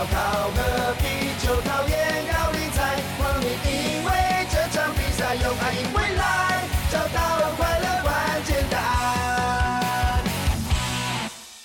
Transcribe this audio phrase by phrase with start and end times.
[0.00, 1.92] 烧烤和啤酒，讨厌
[2.32, 4.10] 高丽菜，光你因为
[4.48, 10.24] 这场比赛用爱赢未来，找到快乐关键答案。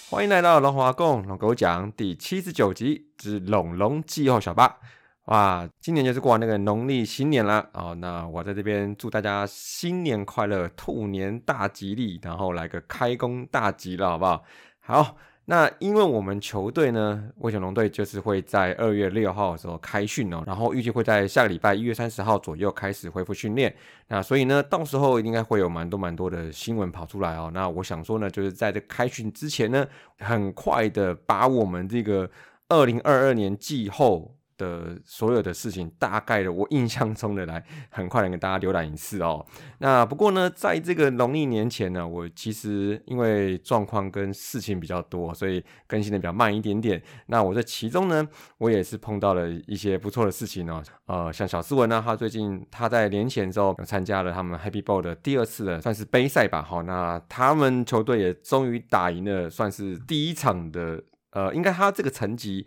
[0.09, 4.79] 欢迎来到龙华共龙狗讲第七十九集之龙龙季后小八。
[5.27, 14.43] 哇，今年就是过完那个农历新年啦哦，那我在这边祝大家新年快乐，兔年大吉利，然后来个开工大吉了，好不好？
[14.81, 23.73] 好，那因为我们球队呢，魏雄龙队就是会在二月六号的时候开训哦，然后预计会在下个礼拜一月三十号左右开始恢复训练。
[24.07, 27.51] 那所以呢，到时候应该会有蛮多蛮多的新闻跑出来哦。
[27.53, 32.29] 那我想说呢，就是在这开训之前呢，很快的把我们这个
[32.69, 34.34] 二零二二年季后。
[34.57, 39.45] 的所有的事情，大概的我印象中的来，很快的给大家浏览一次哦。
[39.79, 47.01] 那不过呢，在这个农历年前呢，我其实因为状况跟事情比较多，所以更新的比较慢一点点。
[47.27, 50.81] 那我在其中呢，我也是碰到了一些不错的事情哦。
[51.05, 56.61] 呃，像小斯文呢，他最近他在年前之后参加了他们 Happy Ball 的第二次的算是杯赛吧。
[56.61, 61.03] 好，那他们球队也终于打赢了，算是第一场的。
[61.31, 62.65] 呃，应该他这个成绩。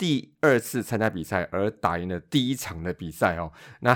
[0.00, 3.94] 第二次参加比赛而打赢了第一场的比赛哦， 那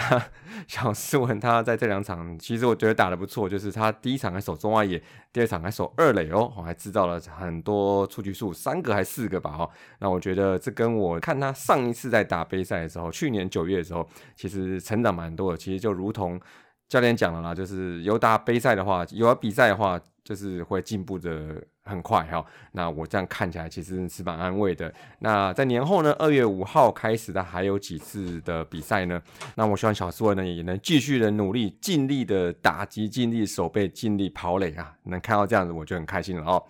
[0.69, 16.38] 小斯文他在这两场其实我觉得打得不错，就是他第一场还守中外野，第二场还守二垒哦，还制造了很多出局数，三个还四个吧哦，那我觉得这跟我看他上一次在打杯赛的时候，去年九月的时候，其实成长蛮多的，其实就如同
[16.87, 21.62] 教练讲了啦，就是有打杯赛的话，有比赛的话，就是会进步的。
[21.87, 22.43] 很快哈，
[22.73, 24.91] 那我这样看起来其实是蛮安慰的。
[25.19, 29.21] 那在年后呢，二月五号开始的还有几次的比赛呢？
[29.55, 34.97] 那我希望小苏呢也能继续的努力，尽力的打击，尽力守备，尽力跑垒啊！
[35.03, 36.65] 能看到这样子，我就很开心了哦。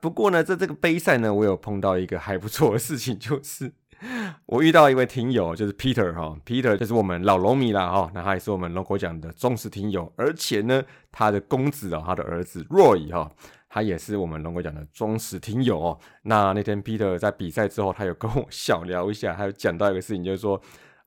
[0.00, 3.72] 不过呢，在这个杯赛呢，我有碰到一个还不错的事情，就是
[4.46, 13.30] 我遇到一位听友，就是 Peter 哈，Peter 就是我们老龙迷啦哈，那他也是我们龙国奖的忠实听友，而且呢，他的公子哦，他的儿子 Roy 哈。
[13.72, 15.98] 他也是我们龙哥讲的忠实听友哦。
[16.22, 20.60] 那那天 Peter 在比赛之后，他有跟我小聊一下，他有讲到一个事情，就是说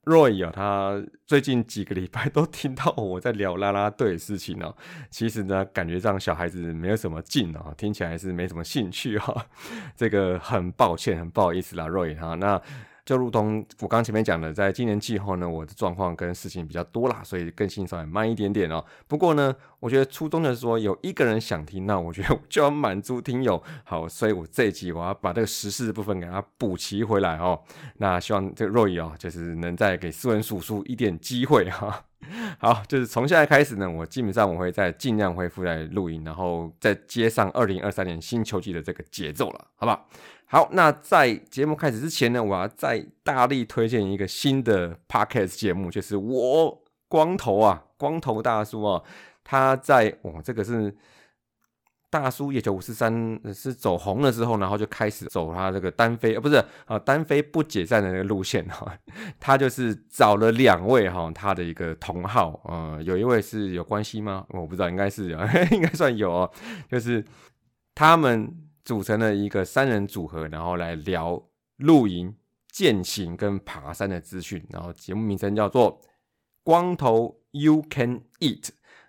[0.06, 4.76] Roy 啊，他最近几个礼拜都听到我在聊啦啦队的事情哦。
[5.10, 9.46] 其实呢，感觉让小孩子没有什么劲哦，听起来是没什么兴趣哈。
[9.96, 12.36] 这个很抱歉，很不好意思啦，Roy 哈。
[12.36, 12.62] 那
[13.06, 18.84] 就如同我刚前面讲的，在今年季后呢，我的状况跟事情比较多啦，所以更新稍微慢一点点哦。
[19.08, 23.62] 不过呢，我觉得初衷的是说，有一个人想听，那我觉得 就要满足听友。
[23.84, 27.62] 好，所以我这一集我要把这个时事的部分给他补齐回来哦。
[27.98, 32.06] 那希望这个若雨哦，就是能再给斯文叔叔一点机会哈。
[32.60, 40.08] 好，就是从现在开始呢，我基本上我会再尽量恢复在录音，然后再接上二零二三年新球季的这个节奏了，好不好？
[40.46, 49.02] 好，那在节目开始之前呢，我要再大力推荐一个新的 podcast 节目，就是我光头啊，光头大叔啊，
[49.44, 50.96] 他在我，这个是
[52.14, 58.96] 大叔野球五四三是走红了之后，然后就开始走他这个单飞，呃，不是啊，单飞不解散的那个路线 哈。
[59.40, 64.46] 他就是找了两位哈，他的一个同号，呃，有一位是有关系吗？
[64.50, 65.40] 我不知道，应该是有，
[65.72, 66.52] 应该算有哦，
[66.88, 67.26] 就是
[67.96, 68.60] 他们。
[68.86, 71.42] 组成了一个三人组合，然后来聊
[71.78, 72.36] 露营、
[72.70, 74.62] 践行跟爬山的资讯。
[74.72, 75.98] 然后节目名称叫做
[76.66, 78.62] 《光头 You Can Eat》。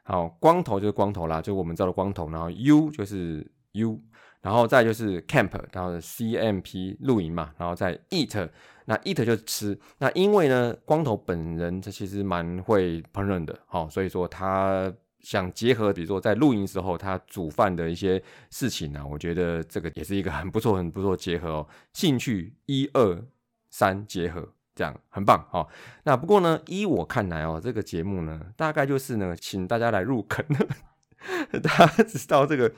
[0.04, 2.30] 好，光头就是光头啦，就我们知道的光头。
[2.30, 4.00] 然后 U 就是 U，
[4.40, 8.48] 然后再就是 Camp，然后 C M P 露营嘛，然后再 Eat，
[8.84, 9.76] 那 Eat 就是吃。
[9.98, 14.92] 那因为呢，光头本人他其实蛮会烹饪的，好，所以说他。
[15.20, 21.68] 想结合，比如说在露营时候他煮饭的一些事情呢，我觉得这个也是一个很不错、很不错结合哦。
[21.94, 23.24] 兴趣一二
[23.70, 25.68] 三结合，这样很棒哦。
[26.04, 30.44] 那不过呢，依我看来哦，这个节目呢，大概就是呢，请大家来入坑，
[31.62, 32.72] 大家知道这个。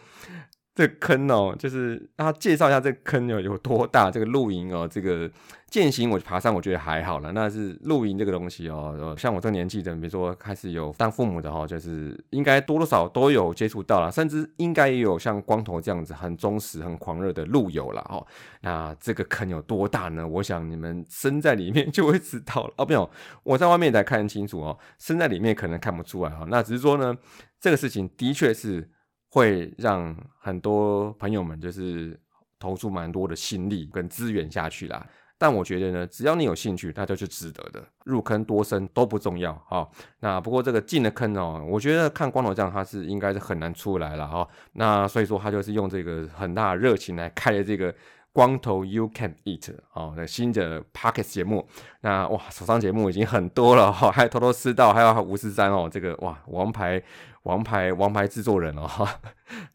[0.76, 4.10] 这坑哦，就是他介绍一下这坑有有多大。
[4.10, 5.28] 这个露营哦，这个
[5.70, 7.32] 践行我爬山，我觉得还好了。
[7.32, 18.22] 那是露营这个东西哦，像我这年纪的，比如说开始有当父母的哈，就是应该多多少都有接触到了，甚至应该也有像光头这样子很忠实、很狂热的路友了哈。
[18.60, 20.28] 那这个坑有多大呢？
[20.28, 22.74] 我想你们身在里面 就会知道了。
[22.76, 23.08] 哦，没有，
[23.44, 26.46] 我在外面才看清楚哦，身在里面可能看不出来哈。
[26.50, 27.16] 那只是说呢，
[27.58, 28.90] 这个事情的确是。
[29.30, 32.18] 会让很多朋友们就是
[32.58, 35.06] 投出蛮多的心力跟资源下去啦，
[35.36, 37.84] 但我觉得呢，只要你有兴趣，那就是值得的。
[38.04, 39.88] 入坑多深都不重要哈。
[40.20, 44.48] 那不过这个进了坑哦，我觉得看光头这样，他是应该是很难出来了哈。
[44.72, 47.94] 那所以说他就是用这个很大的热情来开了这个。
[48.32, 51.66] 光头 You Can Eat 哦，那新的 Pocket 节目，
[52.02, 57.02] 那哇，首上节目已经很多了哈，还有偷偷吃到，还有吴十三哦，这个哇，王牌
[57.46, 58.88] 王牌王牌制作人哦。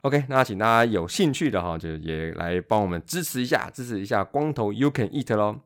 [0.01, 5.61] OK，那请大家有兴趣的哈，就也来帮我们支持一下，支持一下光头 You Can Eat 咯。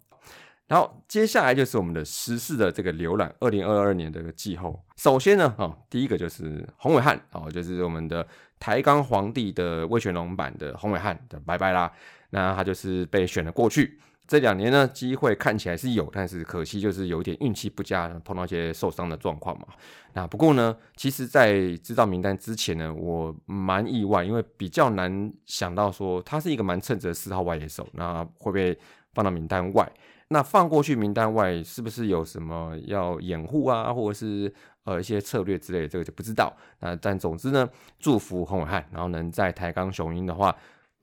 [0.68, 4.84] 然后接下来就是我们的时事的这个浏览，二零二二年的个季后。
[4.98, 8.26] 首先呢，哦，第一个就是洪伟汉哦，就是我们的
[8.60, 11.92] 台钢皇帝的魏全龙版的洪伟汉的拜拜啦。
[12.30, 14.00] 那他就是被选了过去。
[14.28, 19.68] 这两年呢，机会看起来是有，但是可惜就是有点运气不佳，碰到一些受伤的状况嘛。
[20.14, 28.78] 那不过呢，其实，在知道名单之前呢，我蛮意外，因为比较难想到说他是一个蛮称职的四号外野手，那会被
[29.14, 29.92] 放到名单外。
[30.30, 34.52] 那放过去名单外，是不是有什么要掩护啊，或者是
[34.86, 35.88] 呃一些策略之类的？
[35.88, 36.52] 这个就不知道。
[36.80, 37.70] 那但总之呢，
[38.00, 40.56] 祝福洪伟汉，然后能在台钢雄鹰的话，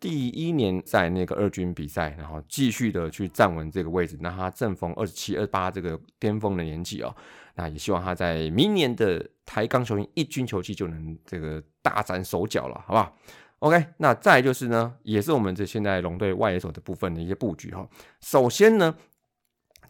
[0.02, 4.18] 第一年在那个二军比赛，然后继续的去站稳这个位置。
[4.20, 7.14] 那他正逢二十七、二八这个巅峰的年纪哦，
[7.54, 13.16] 那也希望他在明年的台钢雄鹰一军球季就能这个大展手脚了，好不好
[13.60, 17.88] ？OK，那再就是呢，也是我们这现在龙队外野手的部分的一些布局哈。
[18.20, 18.94] 首先呢。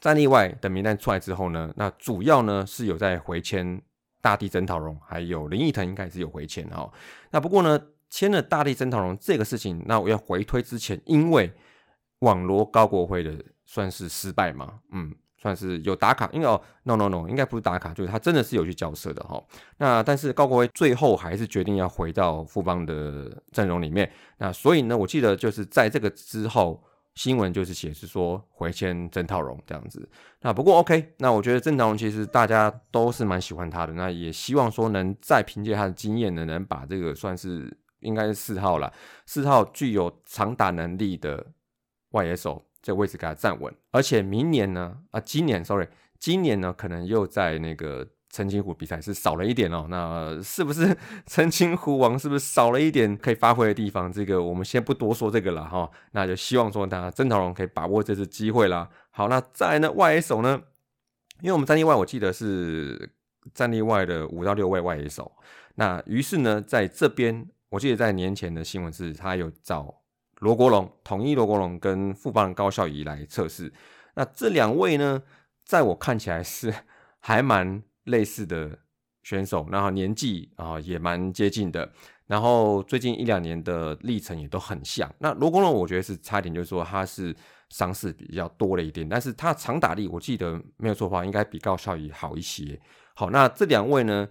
[0.00, 3.80] 战例外的名单出来之后呢，那主要呢是有在回签
[4.20, 6.92] 大地真桃荣，还有林奕腾应该是有回签哦。
[7.30, 7.80] 那不过呢，
[8.12, 11.50] 签了大力曾桃荣这个事情，那我要回推之前，因为
[12.18, 19.42] 网罗高国辉的算是失败嘛，嗯，算是有打卡，因为哦，no no no，应该不是打卡，就是他真的是有去交涉的哈。
[19.78, 26.84] 那但是高国辉最后还是决定要回到富邦的阵容里面，那所以呢，我记得就是在这个之后。
[27.14, 30.08] 新闻就是写是说回签曾套荣这样子，
[30.40, 37.70] 那不过 OK，那我觉得曾套荣其实大家都是蛮喜欢他的，那也希望说能再凭借他的经验呢，能把这个算是
[38.02, 38.92] 应该是四号了，
[39.26, 41.46] 四号具有长打能力的
[42.10, 45.88] 外野手这位置给他站稳，而且明年呢，啊今年 sorry，
[46.18, 48.08] 今年呢可能又在那个。
[48.34, 50.96] 澄清湖比赛是少了一点哦，那是不是
[51.28, 54.10] 澄清湖王是不是少了一点可以发挥的地方？
[54.10, 58.88] 这个我们先不多说这个了哈，那就希望说大家曾桃龙可以把握这次机会啦。
[59.10, 60.62] 好，那再来呢外野手呢？
[61.42, 63.12] 因为我们战力外我记得是
[63.52, 65.30] 战力外的五到六位外野手，
[65.74, 70.02] 那于是呢在这边我记得在年前的新闻是他有找
[70.38, 73.72] 罗国龙、统一罗国龙跟富邦高孝仪来测试，
[74.14, 75.22] 那这两位呢，
[75.64, 76.72] 在我看起来是
[77.18, 77.82] 还蛮。
[78.06, 78.76] 类似的
[79.22, 81.88] 选手，然后年纪啊也蛮接近的，
[82.26, 85.08] 然后最近一两年的历程也都很像。
[85.20, 87.32] 那罗国龙我觉得是差一点，就是说他是
[87.68, 92.76] 伤势比较多了一点，但是他长打力我记得没有错的话，应该比高效仪好一些。
[93.14, 94.28] 好，那这两位呢，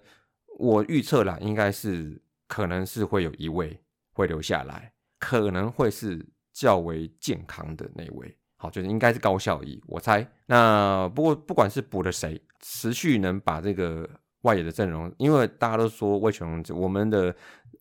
[0.58, 2.20] 我预测啦，应该是
[2.52, 3.80] 可能是会有一位
[4.12, 6.22] 会留下来，可能会是
[6.52, 8.36] 较为健康的那位。
[8.58, 10.30] 好，就是应该是高效益，我猜。
[10.44, 14.06] 那不过不管是补了谁，持续能把这个
[14.42, 17.34] 外野的阵容，因为大家都说魏全龙，我们的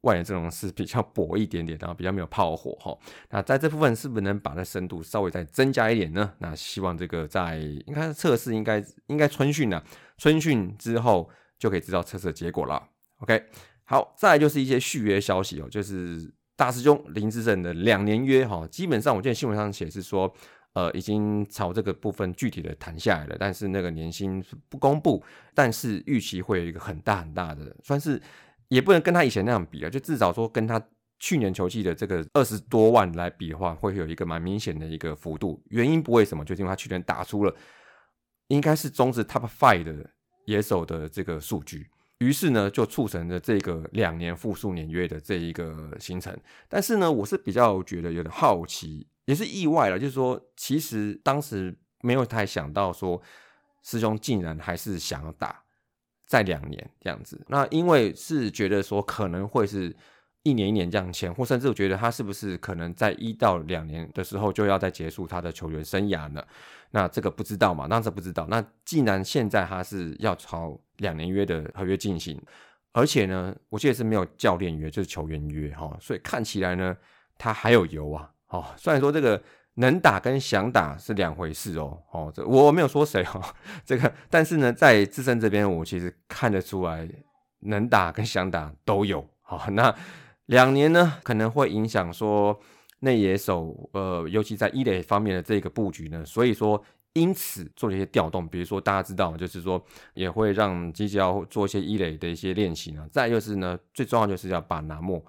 [0.03, 2.97] 外野阵容是比较薄一点点，然后比较没有炮火哈。
[3.29, 6.33] 那在这部分是不是能把那深度稍微再增加一点呢？
[6.37, 9.83] 那希望这个在应该测试，应该应该春训呢，
[10.17, 11.29] 春训之后
[11.59, 12.87] 就可以知道测试结果了。
[13.17, 13.45] OK，
[13.91, 20.33] 好，再来就是一些续约消息哦，就是大师兄林志胜的两年约哈，基本上我见新闻上写是说。
[20.73, 25.21] 呃，已经朝这个部分具体的谈下来了，但是那个年薪不公布，
[25.53, 28.17] 但是预期会有一个很大很大的，算是
[28.69, 30.81] 也不能跟他以前那样比啊，就至少说跟他
[31.19, 35.61] 去年球季的这个二十多万来比的话，会有一个蛮明显的一个幅度。
[35.71, 37.53] 原因不为什么，就是因为他去年打出了
[38.47, 40.09] 应该是中职 Top Five 的
[40.45, 41.89] 野手的这个数据，
[42.21, 46.31] 于是呢就促成了这个两年复数年约的这一个形成。
[46.69, 49.07] 但是呢，我是比较觉得有点好奇。
[49.25, 53.19] 也是意外了，就是说，其实当时没有太想到说，
[53.81, 55.63] 师兄竟然还是想要打
[56.27, 57.43] 再两年这样子。
[57.47, 59.95] 那因为是觉得说可能会是
[60.43, 66.43] 一年一年这样签，或甚至我觉得他是不是可能在一到两年的时候就要再结束他的球员生涯呢？
[66.91, 68.45] 那这个不知道嘛，当时不知道。
[68.49, 72.41] 那既然现在他是要朝两年约的合约进行，
[72.93, 76.95] 而且呢，我记得是没有教练约，就是球员约哈，所以看起来呢，
[77.37, 78.31] 他还有油啊。
[78.47, 79.41] 哦，虽然说这个
[79.75, 83.41] 能打跟想打是两回事哦，哦，这我没有说谁哦，
[83.85, 87.07] 这个，但是呢，在自身这边，我其实看得出来，
[87.61, 89.25] 能打跟想打都有。
[89.41, 89.95] 好，那
[90.47, 92.59] 两年呢，可能会影响说
[92.99, 103.07] 内野手，呃，尤其在一垒方面的这个布局呢，所以说因此做了一些调动，比如说大家知道，就是说也会让基教做一些一垒的一些练习呢。
[103.11, 105.23] 再就是呢，最重要就是要把拿莫。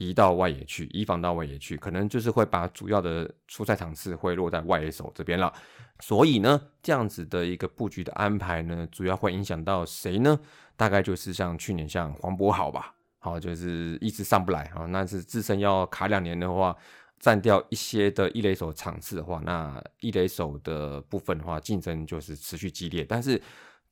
[0.00, 5.52] 移到外野去，移防到外野去，可能就是会把主要的出赛场次会落在外野手这边了。
[5.98, 10.38] 所以呢，这样子的一个布局的安排呢，主要会影响到谁呢？
[10.76, 16.76] 大概就是像去年像黄渤好吧，好就是一直上不来啊，那是自身要卡两年的话，
[17.18, 23.04] 占掉一些的一垒手场次的话，那一垒手的部分的话，竞争就是持续激烈。
[23.04, 23.40] 但是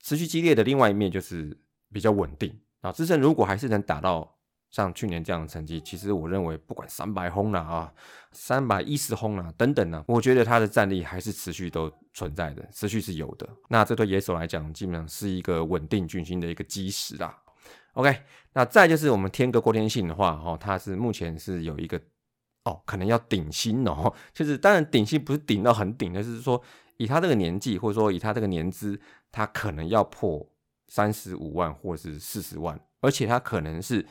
[0.02, 1.56] 持续激烈的另外一面就是
[1.92, 4.33] 比较稳定啊，自身如果还是能打到。
[4.68, 7.90] 像去年这样的成绩，其实我认为不管三百轰了啊，
[8.33, 13.49] 三百一十轰了等等呢，我觉得他的战力还是持续都存在的，持续是有的。
[13.68, 17.35] 那这对野手来讲，基本上是一个稳定军心的一个基石啦。
[17.95, 18.14] OK，
[18.52, 21.99] 那再就是我们天哥郭天信的话，哈，他是目前是有一个
[22.66, 26.62] 哦，可能要顶薪哦，就是当然顶薪不是顶到很顶的，是说
[26.99, 29.00] 以他这个年纪，或者说以他这个年资，
[29.32, 30.46] 他可能要破
[30.88, 34.04] 三十五万或是四十万，而且他可能是。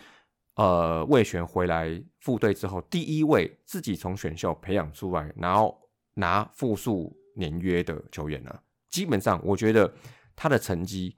[0.58, 5.78] 呃，魏璇回来副队之后，第一位自己从选秀培养出来，然后
[6.14, 8.58] 拿复数年约的球员呢，
[8.90, 9.94] 基本上我觉得
[10.34, 11.14] 他的成绩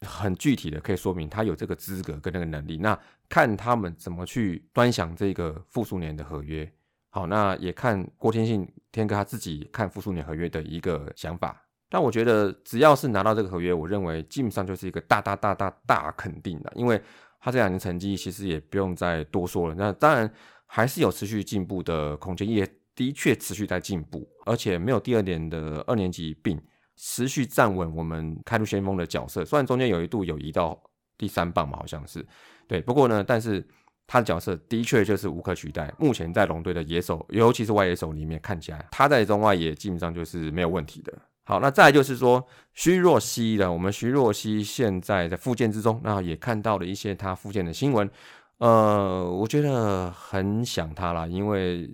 [0.00, 2.76] 很具体的，可以说明他有这个资格跟那个能力。
[2.78, 6.70] 那看他们怎么去端详这个复数年的合约，
[7.10, 11.60] 好，那也看郭天信天哥他自己看复数年合约的一个想法。
[11.88, 17.00] 但我觉得只要是拿到这个合约，我认为基本上就是一个大大大大大肯定的，因为。
[17.46, 20.32] 他这两年成绩其实也不用再多说了，那当然
[20.64, 26.58] 还是有持续进步的空间，也的确持续在进步，而且没有第二年的二年级病，
[26.96, 29.44] 持续站稳我们开路先锋的角色。
[29.44, 30.82] 虽然中间有一度有移到
[31.18, 32.26] 第三棒嘛，好像是
[32.66, 33.66] 对，不过呢，但是
[34.06, 35.92] 他的角色的确就是无可取代。
[35.98, 41.12] 目前在龙队的野手，尤其是外野手里面看起来，他在中外野基本上就是没有问题的。
[41.46, 42.42] 好，那再就是说
[42.72, 48.10] 徐若曦的，我们徐若曦现在在复健之中，那也看到了一些他复健的新闻，
[48.58, 51.90] 呃，我觉得很想他啦，因为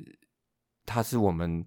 [0.86, 1.64] 他是我们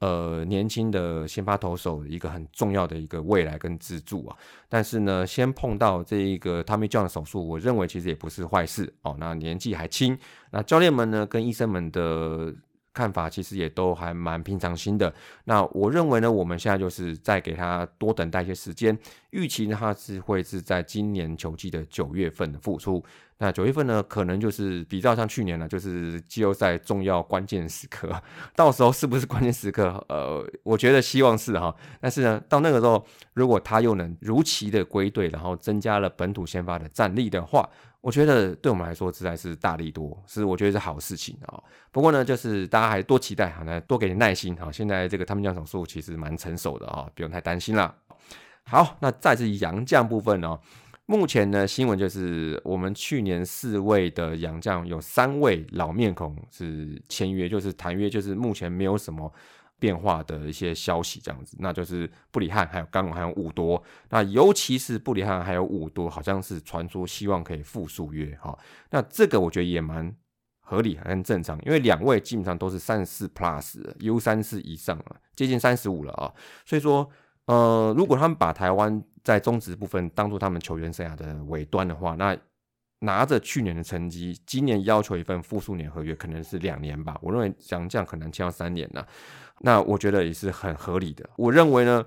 [0.00, 4.36] 呃年轻的先发投手一个很重要的一个未来跟支柱啊。
[4.68, 9.16] 但是呢，先碰到这一个他没 m 的手术，我认为其实也不是坏事哦。
[9.18, 10.18] 那年纪还轻，
[10.50, 12.54] 那教练们呢跟医生们的。
[12.96, 15.12] 看法其实也都还蛮平常心的。
[15.44, 18.98] 那我认为呢，我们现在就是再给他多等待一些时间，
[19.32, 23.04] 预期呢他是会是在今年球季的九月份的复出。
[23.38, 28.10] 那九月份呢，可能就是比较像去年了，就是季后赛重要关键时刻。
[28.56, 30.02] 到时候是不是关键时刻？
[30.08, 31.74] 呃，我觉得希望是哈。
[32.00, 37.68] 但是呢，到那个时候，如果他又能如期的归队，然后增加了本土先发的战力的话，
[38.00, 41.62] 我觉得对我们来说实在是大力多，是我觉得是好事情啊。
[41.92, 44.72] 不过呢，就是大家还多期待哈，那多给点耐心哈。
[44.72, 47.94] 现在这个他们将手术其实蛮成熟的啊，不用太担心了。
[48.64, 50.58] 好，那再是杨将部分呢。
[51.06, 59.32] 目前呢，新闻就是我们去年四位的洋将有三位老面孔是签约，就是谈约，就是目前没有什么
[59.78, 63.80] 变化的一些消息，这样子，那就是布里汉、还有刚龙、还有武多。
[64.10, 68.58] 那尤其是布里汉还有武多，好像是传出希望可以复数约哈。
[68.90, 70.12] 那这个我觉得也蛮
[70.58, 76.34] 合理，很正常，因为两位基本上都是三十四 plus，U 三四以上了，接近三十五了啊。
[76.64, 77.08] 所以说，
[77.46, 82.36] 呃，如果他们把台湾在中职部分当做他们球员生涯的尾端的话，那
[83.00, 87.18] 拿着去年的成绩，今年要求一份复数年合约，可能是两年吧。
[87.20, 89.06] 我认为杨将可能签到三年了，
[89.60, 91.28] 那我觉得也是很合理的。
[91.36, 92.04] 我认为呢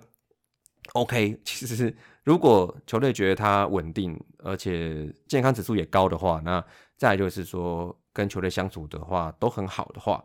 [0.93, 6.63] ，OK，其实如果球队觉得他稳定，而且健康指数也高的话，那
[6.97, 10.23] 再就是说跟球队相处的话都很好的话，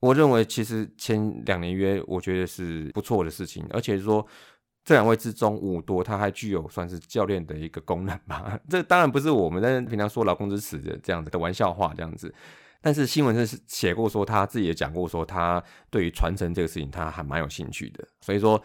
[0.00, 4.26] 我认为其实签两年约，我觉得是不错的事情，而且说。
[4.82, 8.58] 这两位之中，五多他还具有算是教练的一个功能吧？
[8.68, 12.34] 这当然不是我们在平常说劳工之耻的这样子的玩笑话这样子。
[12.80, 18.02] 但是新闻是写过说他自己也讲过说他对于传承这个事情他还蛮有兴趣的。
[18.22, 18.60] 所以说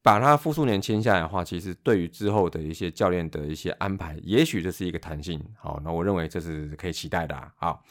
[0.00, 5.44] 把他复数年签下来的话，其实对于之后的一些教练的一些安排，也许这是一个弹性。
[5.58, 7.52] 好，那我认为这是可以期待的啊。
[7.56, 7.84] 好，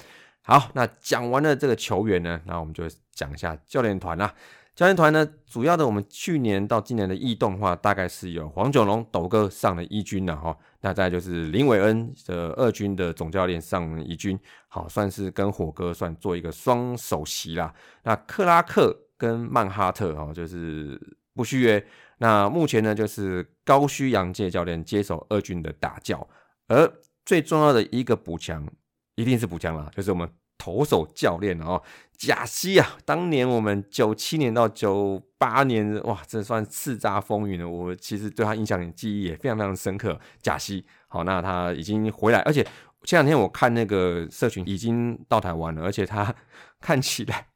[0.44, 2.84] 好，那讲完了这个球员呢，那我们就
[3.14, 4.34] 讲一下教练团啦。
[4.74, 17.72] 教练团呢，主要的我们去年到今年的异动话，大概是有黄九龙斗哥上了一军了哈，那再就是林伟恩的二军的总教练上一军，好算是跟火哥算做一个双首席啦。
[18.04, 21.00] 那克拉克跟曼哈特哈就是
[21.36, 21.86] 不续约，
[22.20, 26.26] 那目前呢就是高须洋介教练接手二军的打教，
[26.68, 26.92] 而
[27.26, 28.66] 最重要的一个补强
[29.15, 30.30] 一定是补强了，就是我们。
[30.63, 31.82] 投手教练哦，
[32.15, 37.68] 贾西啊，当年我们九七年到九八年，哇，这算叱咤风云了。
[37.68, 40.20] 我其实对他印象、记忆也非常非常深刻。
[40.39, 42.63] 贾西，好，那他已经回来，而且
[43.06, 46.32] 前两天我看那个社群已经到台湾了，而且他
[46.80, 47.48] 看起来，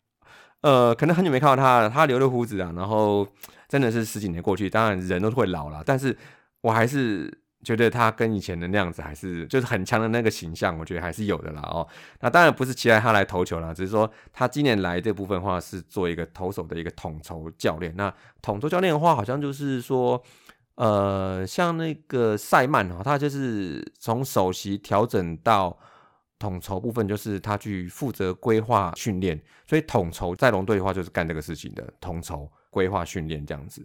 [0.62, 3.27] 呃，可能很久没看到他了，他留了胡子啊，然后
[3.69, 6.17] 真的是十几年过去，当然人都会老了，但是
[6.62, 7.44] 我还是。
[7.65, 11.86] 觉得他跟以前的那样子还是就是很强的那个形象，我觉得还是有的啦哦。
[12.22, 17.93] 那当然不是期待他来投球了，只是说他今年来这部分的话是做一个投手的一个统筹教练。
[17.98, 20.22] 那统筹教练的话，好像就是说，
[20.75, 25.77] 呃，像那个塞曼哦，他就是从首席调整到
[26.38, 29.41] 统筹部分，就是他去负责规划训练。
[29.67, 33.84] 所以统筹在龙队的话，就是干这个事情的统筹规划训练这样子。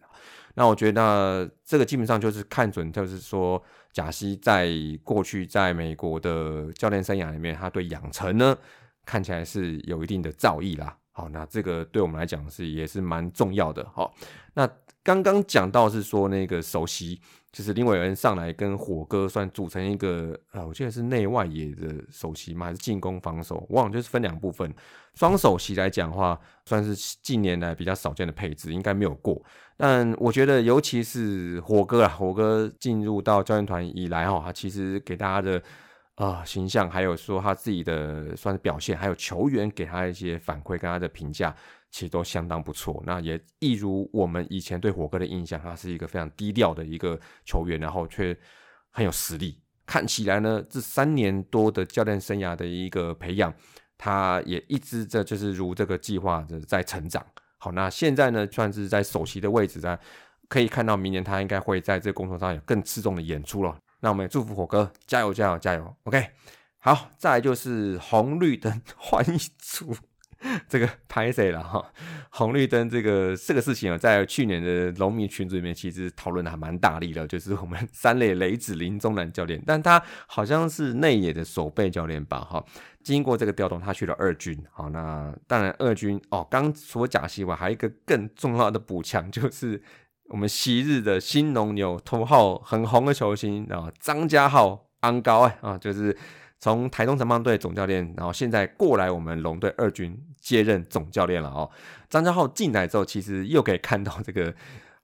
[0.54, 4.69] 那我觉得这个基本上就是看准，就是说贾西在
[5.04, 8.57] 过去在美国的教练生涯里面，他对养成呢
[9.04, 10.97] 看起来是有一定的造诣啦。
[11.12, 13.87] 好，那这个对我们来讲是也是蛮重要的。
[13.92, 14.14] 好，
[14.54, 14.69] 那
[15.02, 17.21] 刚刚讲到是说那个首席。
[17.52, 22.66] 就是林伟恩上来跟火哥算组成一个，呃，我记得是内外野的首席嘛？
[22.66, 23.66] 还是进攻防守？
[23.71, 24.73] 忘了，就是分两部分。
[25.14, 29.42] 双首席来讲的话，算是近年来比较少见的配置，应该没有过。
[29.76, 35.61] 但我觉得，尤其是火哥啊，火哥进入到教练团以来哈，他其实给大家的
[36.14, 41.52] 啊形象，还有说他自己的算是表现，还有球员给他一些反馈跟他的评价。
[41.90, 48.37] 其实都相当不错，那也一如我们以前对火哥的印象，他是一个非常低调的一个球员，然后却
[48.90, 49.61] 很有实力。
[49.85, 53.52] 看起来呢，这三年多的教练生涯的一个培养，
[53.99, 57.26] 他也一直在就是如这个计划的在成长。
[57.59, 59.99] 好，那现在呢，算是在首席的位置，在
[60.49, 63.76] 可以看到明年他应该会在这个工作上有更出众的演出了。
[63.99, 66.25] 那我们也祝福火哥加油加油加油！OK，
[66.78, 69.95] 好，再来就是红绿灯 换一组。
[70.68, 71.84] 这个拍谁了哈？
[72.30, 77.26] 红绿灯这个这个事情啊，在去年的农民群组里面，其实讨论的还蛮大力的。
[77.26, 82.40] 就是我们 三垒雷子林中南教练，但他好像是内野的守备教练吧？
[82.40, 82.64] 哈，
[83.02, 84.58] 经过这个调动，他去了二军。
[84.72, 89.82] 好，那当然二军哦，刚除了贾西外，还有一个更重要的补强，就是
[90.28, 96.16] 我们昔日的新农牛头号很红的球星啊，张家浩安高哎啊，就是。
[96.60, 101.70] 从台中城邦队总教练，然后现在过来我们龙队二军接任总教练了哦。
[102.08, 104.54] 张家浩进来之后，其实又可以看到这个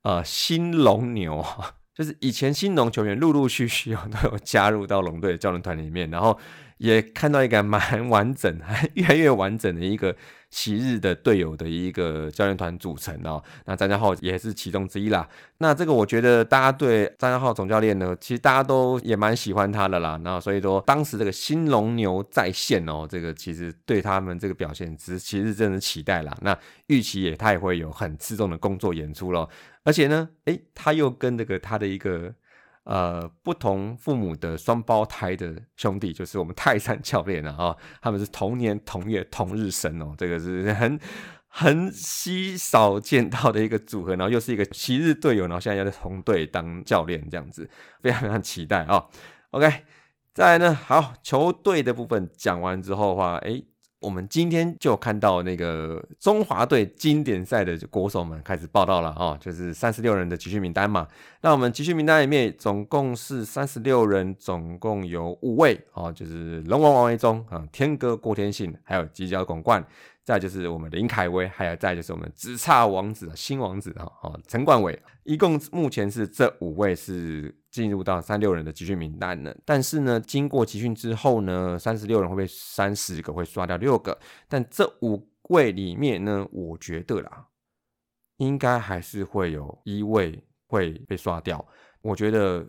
[0.02, 1.44] 呃新龙牛，
[1.94, 6.38] 就是以前新龙球员陆陆续续哦都有加入到龙队的教练团里面，然后
[6.76, 10.14] 也看到一个蛮完整、还越来越完整的一个。
[10.50, 15.28] 昔日的队友的一个教练团组成哦，那张家浩也是其中之一啦。
[15.58, 20.18] 那这个我觉得大家对张家浩总教练呢，其实大家都也蛮喜欢他的啦。
[20.22, 26.36] 那所以说当时这个新龙牛在线哦，这个其实对他们这个表现，只其实真的期待啦。
[26.42, 26.56] 那
[26.86, 29.48] 预期也他也会有很吃重的工作演出咯。
[29.84, 32.34] 而且呢，诶，他又跟这个他的一个。
[32.86, 37.76] 呃，不同父母的双胞胎的兄弟，就是我们泰山教练了啊。
[38.00, 40.98] 他们是同年同月同日生哦，这个是很
[41.48, 44.14] 很稀少见到的一个组合。
[44.16, 47.68] 然后又是一个昔日队友，然后现在要在同队当教练，这样子
[48.00, 49.06] 非常非常期待啊。
[49.50, 49.84] OK，
[50.32, 53.62] 再来呢，好球队的部分讲完之后的话，哎。
[54.00, 61.08] 我们今天就看到那个中华队经典赛的国手们开始报道了啊，就是三十六人的集训名单嘛。
[61.40, 69.84] 那我们集训名单里面总共是三十六人，总共有五位哦，就是龙王王维忠啊，天哥郭天信，还有吉角广冠。
[70.26, 79.56] 再就是我们林凯威，还有再就是我们直差王子新王子啊，哦陈冠伟，一共目前是这五位是进入到三六人的集训名单了。
[79.64, 87.46] 但是呢，经过集训之后呢，三十六人会被三十个会刷掉六个，但这五位里面呢，我觉得啦，
[88.38, 91.64] 应该还是会有一位会被刷掉。
[92.02, 92.66] 我觉得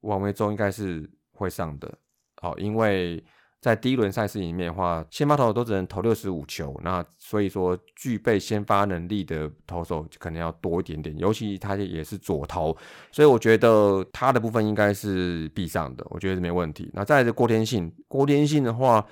[0.00, 1.98] 王维忠应该是会上的，
[2.36, 3.22] 好，因为。
[3.64, 12.76] 在第一轮赛事里面的话，先发投手都只能投六十五球，那所以说具备先发能力的投手可能要多一点点，尤其他也是左投，
[13.10, 16.90] 所以我觉得他的部分应该是必上的，我觉得是没问题。
[16.92, 19.02] 那再来是郭天信，郭天信的话。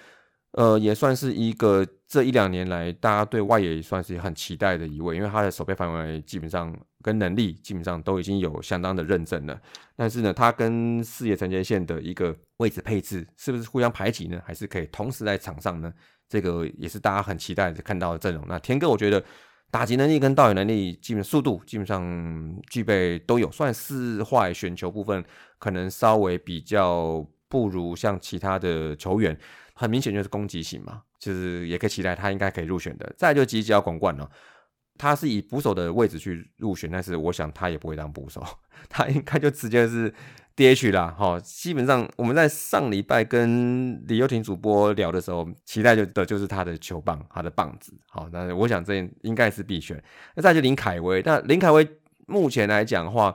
[0.52, 9.58] 呃，也算是一个这一两年来大家对外野算是很期待的一位，因为他的守备范围基本上跟能力基本上都已经有相当的认证了。
[9.96, 14.42] 但是呢，他跟四野成接线的一个位置配置是不是互相排挤呢？
[14.44, 15.92] 还是可以同时在场上呢？
[16.28, 18.44] 这个也是大家很期待看到的阵容。
[18.46, 19.22] 那天哥，我觉得
[19.70, 25.24] 打击能力跟导演能力，基本速度基本上具备都有，算是坏选球部分
[25.58, 29.38] 可能稍微比较不如像其他的球员。
[29.74, 33.12] 很明显就是攻击型嘛，就是也可以期待他应该可以入选的。
[33.16, 34.30] 再就吉吉要广冠了，
[34.98, 38.44] 他是以捕手的位置去入选，但是我想他也不会当捕手，
[38.88, 40.12] 他应该就直接是
[40.54, 41.08] DH 啦。
[41.18, 47.98] 哈，基本上我们在上礼拜跟李幼廷主播聊的时候，期待就的就是他的球棒，他的棒子。
[48.10, 50.00] 好，那我想这应该是必选。
[50.36, 51.88] 那再就林凯威，那林凯威
[52.26, 53.34] 目前来讲的话，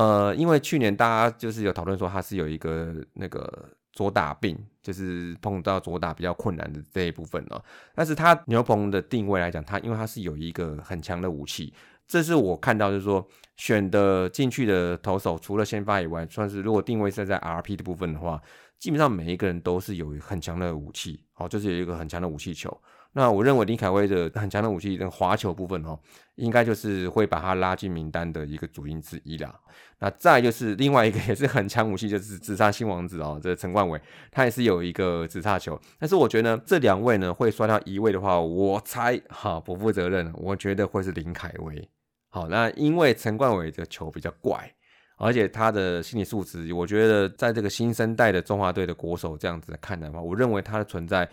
[0.00, 3.68] 呃，因为去年大家就是有讨论说他是有一个那个。
[3.92, 11.74] 左打病就是碰到左打比较困难的这一部分了，但是他牛棚的定位来讲，他因为他是有一个很强的武器，
[12.06, 18.40] 这是我看到就是说选的进去的投手，除了先发以外，算是如果定位是在 RP 的部分的话，
[18.78, 22.80] 基本上每一个人都是有很强的武器，哦，就是有一个很强的武器球。
[23.12, 25.98] 那我认为林凯威的很强的武器，那个滑球部分哦，
[26.36, 29.52] 应该就是会把他拉进名单的一个主因之一啦。
[29.98, 35.78] 那再就是另外一个也是很强武器，就是直杀新王子哦，这陈冠伟他也是有一个直杀球。
[35.98, 41.90] 但是我觉得这两位呢会刷掉一位的话，我猜哈不负责任，我觉得会是林凯威。
[42.28, 44.72] 好，那因为陈冠伟的球比较怪，
[45.18, 51.28] 而且他的心理素质，我觉得在这个新生代的中华队的国手这样子看的话，我认为他的存在。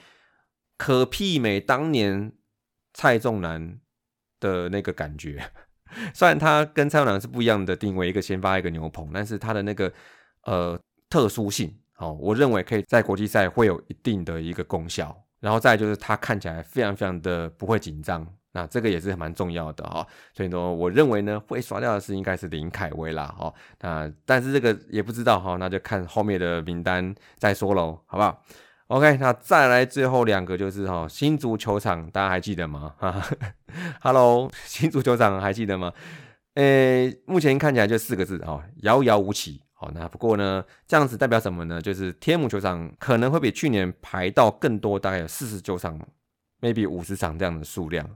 [0.77, 2.31] 可媲美当年
[2.93, 3.79] 蔡仲南
[4.39, 5.51] 的那个感觉，
[6.13, 9.91] 虽然他跟蔡仲南是不一样的定位，一个先发一个牛棚，但是他的那个
[10.43, 15.23] 呃特殊性，哦，我认为可以在国际赛会有一定的一个功效。
[15.39, 20.05] 然后再就是他看起来非常非常的不会紧张，那这个也是蛮重要的哈。
[20.33, 23.53] 所以说，我认为呢会刷掉的是应该是林凯威啦，哈。
[23.81, 28.43] 那但是这个也不知道哈，那就看后面的名单再说喽，好不好
[28.88, 32.93] ？OK，那再来最后两个就是哈新足球场，大家还记得吗？
[32.97, 33.21] 哈，
[34.02, 35.91] Hello，新足球场还记得吗？
[36.56, 39.62] 诶，目前看起来就四个字哦，遥遥无期。
[39.73, 41.80] 好，那不过呢，这样子代表什么呢？
[41.80, 46.00] 就是天母球场可能会比去年排到更多，大概有四十九场
[46.62, 48.10] ，maybe 五十场这样的数量，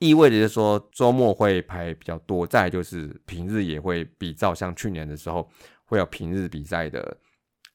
[0.00, 5.48] 意味着就是说周末会排比较多，再就是平日也会比照像去年的时候
[5.84, 7.16] 会有平日比赛的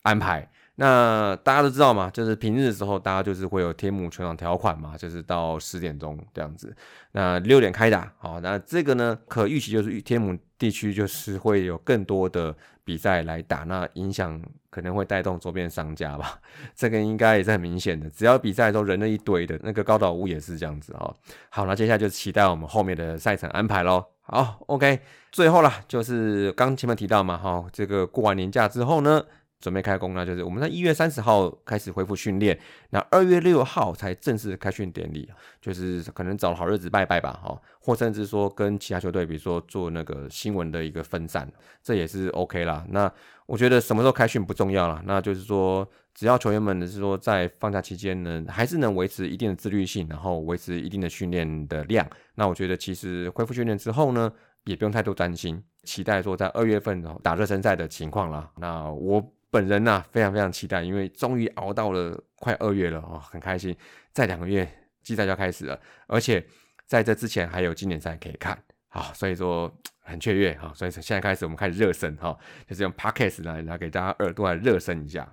[0.02, 0.52] 安排。
[0.82, 6.74] 那大家都知道嘛，就是平日的时候，大家就是会有天幕全场条款嘛，就是到十点钟这样子。
[7.12, 16.40] 那六点开打，好，那这个呢，可预期就是天母地区就是会有更多的比赛来打，那影响可能会带动周边商家吧。
[16.74, 21.14] 这个应该也是很明显的，只要比赛的时候人了一堆的，那个高岛屋也是这样子啊。
[21.50, 24.06] 好，那接下来就期待我们后面的赛程安排喽。
[24.22, 29.22] 好，OK，最后啦，就是刚前面提到嘛，哈，这个过完年假之后呢。
[29.60, 32.58] 准备开工那就是我们在一月三十号开始恢复训练，
[32.92, 35.30] 那二月六号才正式开训典礼，
[35.62, 41.52] 就是可能找好日子拜拜吧，哈，或甚至说跟其他球队，比如说做那个新闻的一个分散，
[41.84, 42.86] 这也是 OK 啦。
[42.90, 43.12] 那
[43.46, 54.32] 我觉得什么时候开训不重要了，那就是说只要球员们是说在放假期间呢，还是能维持一定的自律性，然后维持一定的训练的量，那我觉得其实恢复训练之后呢，
[54.64, 58.50] 也不用太多担心，期待说在二月份打热身赛的情况啦。
[58.56, 59.34] 那我。
[59.52, 63.76] 本人呐，非常非常期待，因为终于熬到了快二月了哦，很开心。
[64.14, 64.68] 再两个月
[65.02, 66.46] 季赛就要开始了，而且
[66.86, 68.58] 在这之前还有经典赛可以看，
[68.90, 70.72] 好，所以说很雀跃哈。
[70.76, 75.28] 所以从现在开始我们开始热身哈，就是用 podcast 来来给大家耳朵来热身一下。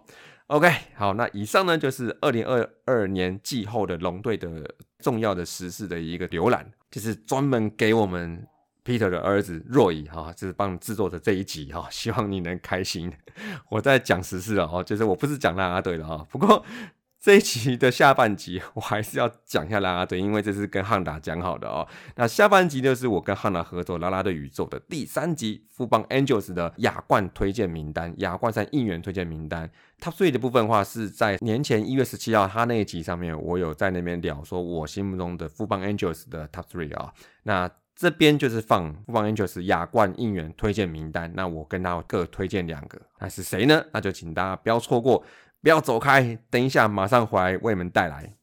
[0.46, 8.46] OK，好，那以上呢就是二零二二年季后的龙队的重要的时事的一个浏览，就是专门给我们。
[8.86, 13.12] Peter 的儿子若乙哈，就是帮你制作的这一集哈，希望你能开心。
[13.68, 16.24] 我在讲实事了哦，就是我不是讲啦啦队的哈。
[16.30, 16.64] 不过
[17.20, 21.84] 这一集的下半集，我还是要讲一下啦啦队，因为这是跟汉达讲好的哦。
[22.14, 29.68] 那下半集就是我跟汉达合作啦啦队宇宙的第三集，富邦 Angels 的亚冠推荐名单，亚冠赛应援推荐名单。
[30.00, 37.68] Top Three 的部分话是在年前一月十七号他那一集上面，我有在那边聊说我心目中的富邦 Angels 的 Top Three 啊，那。
[37.96, 43.82] 这边就是放富邦 Angels 亚冠应援推荐名单，那我跟他各推荐两个，那是谁呢？
[43.90, 45.24] 那就请大家不要错过，
[45.62, 48.35] 不要走开，等一下马上回来为你们带来。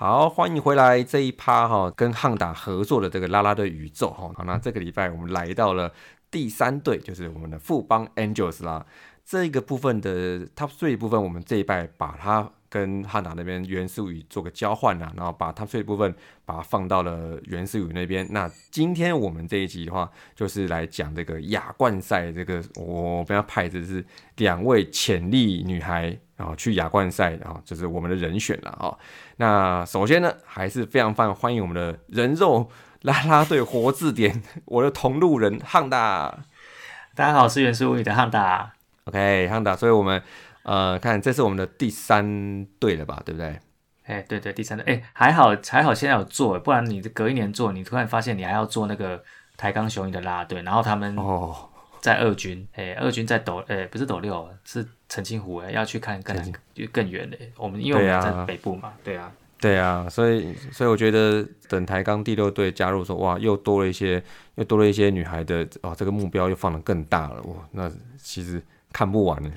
[0.00, 4.32] 好，欢迎回来这一趴哈，跟汉达合作的这个拉拉队宇宙哈。
[4.34, 5.92] 好，那这个礼拜我们来到了
[6.30, 8.86] 第三队，就是我们的富邦 Angels 啦。
[9.26, 16.14] 这个部分的 Top Three 部分，我们这一拜把它跟汉达那边元素语做个交换啦，然后把 Top Three 部分
[16.46, 18.26] 把它放到了元素语那边。
[18.30, 24.02] 那今天我们这一集的话，就是来讲这个亚冠赛，这个我们要派的是
[24.36, 26.18] 两位潜力女孩。
[26.40, 28.96] 然后去亚冠赛，然后就是我们的人选了啊。
[29.36, 32.70] 那首先呢，还是非常非常欢迎我们的人肉
[33.02, 36.38] 啦啦队活字典，我的同路人汉达。
[37.14, 38.72] 大家好，我是元素物语的汉达。
[39.04, 40.22] OK，汉达，所以我们
[40.62, 43.60] 呃，看这是我们的第三队了吧，对不对？
[44.06, 49.22] 哎，对对，第三队，哎，还好还好，现在有做，不然你隔一年做，你突然发现你还要做那个
[49.58, 51.69] 台钢雄鹰的啦啦队，然后他们哦，
[52.00, 56.36] 在二军，哎，二军在斗，哎，不是斗六，是澄清湖，哎，要去看更
[56.74, 57.36] 就更远的。
[57.56, 64.22] 我们因为我们在北部嘛，对啊，对啊，所以所以我觉得等台钢第六队加入说，哇，又多了一些，
[64.54, 69.50] 又多了一些女孩的哇，这个目标又放得更大了，哇，那其实看不完呢。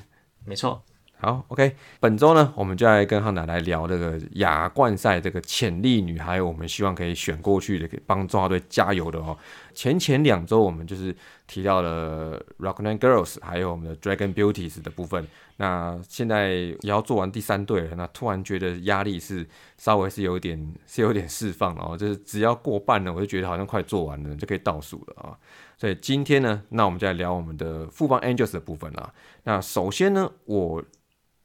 [0.45, 0.84] 没错。
[1.24, 9.38] 好，OK，本周呢，我们就来跟汉达来聊这个亚冠赛这个潜力女孩，我们希望可以选过去的，可以帮中华队加油的哦。
[9.74, 11.16] 前前两周我们就是
[11.48, 15.26] 提到了 Rockland Girls，还有我们的 Dragon Beauties 的部分。
[15.56, 25.38] 那现在也要做完第三队了，那突然觉得压力是稍微是有点是有点释放了哦，就是只要过半了，我就觉得好像快做完了，就可以倒数了啊。
[25.78, 29.14] 所以今天呢，那我们就来聊我们的富邦 Angels 的部分啦。
[29.44, 30.84] 那首先呢，我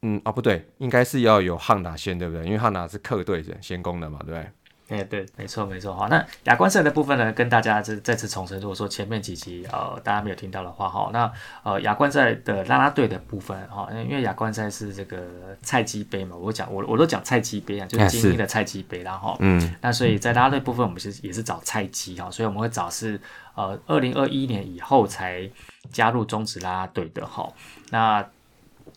[0.01, 2.45] 嗯啊不对，应该是要有汉达先对不对？
[2.45, 4.47] 因为汉达是客队的先攻的嘛，对不对？
[4.89, 5.93] 哎，对，没错，没错。
[5.93, 11.31] 好，那亚冠赛的部分呢，跟大家再再次重申，如果说前面几集呃大家没有听到的话，哈，那
[11.61, 19.37] 呃亚冠赛的啦啦队的部分，哈，因为亚冠赛是这个菜鸡杯嘛，我讲我我都讲菜鸡杯啊，就是精英的菜鸡杯啦，哈。
[19.41, 23.21] 嗯，那所以在啦啦队部分，我们是也是找菜鸡哈，所以我们会找是
[23.53, 25.47] 呃二零二一年以后才
[25.91, 27.47] 加入中职啦啦队的哈。
[27.91, 28.27] 那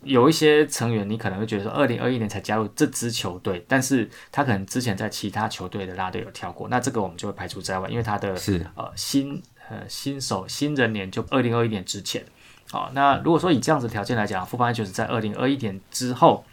[0.04, 12.24] 有一些成员，你可能会觉得说，二零二一年才加入这支球队，但是他可能之前在其他球队的啦啦队有跳过，那这个我们就会排除在外，因为他的是呃新呃新手新人年就二零二一年之前。
[12.70, 16.44] 好，那如果说以这样子条件来讲，富邦就是在二零二一年之后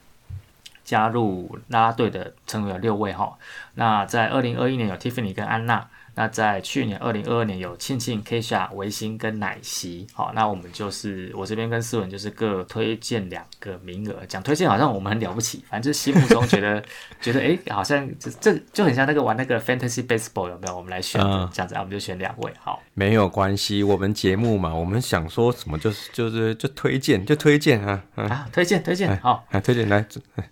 [0.83, 3.37] 加入啦啦队的成员有六位哈。
[3.75, 5.87] 那在二零二一年有 Tiffany 跟安娜，
[6.19, 10.05] 那在去年二零二二年有庆庆、Kisha、维新跟奶昔。
[10.11, 14.25] 好，那我们就是我这边跟思文就是各推荐两个名额。
[14.27, 16.83] 讲推荐好像我们很了不起，反正就是心目中觉得
[17.21, 20.75] 觉得诶，好像这这就很像那个玩那个 Fantasy Baseball 有没有？
[20.75, 22.51] 我们来选嗯这样子啊，我们就选两位。
[22.59, 29.45] 好，没有关系，我们节目嘛，我们想说什么就是就是就推荐就推荐啊啊啊，推荐推荐好。
[29.51, 30.05] 啊，推荐来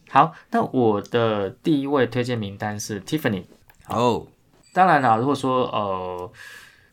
[0.10, 3.44] 好，那我的第一位推荐名单是 Tiffany。
[3.88, 4.26] 哦，
[4.78, 6.32] 当然啦，如果说呃，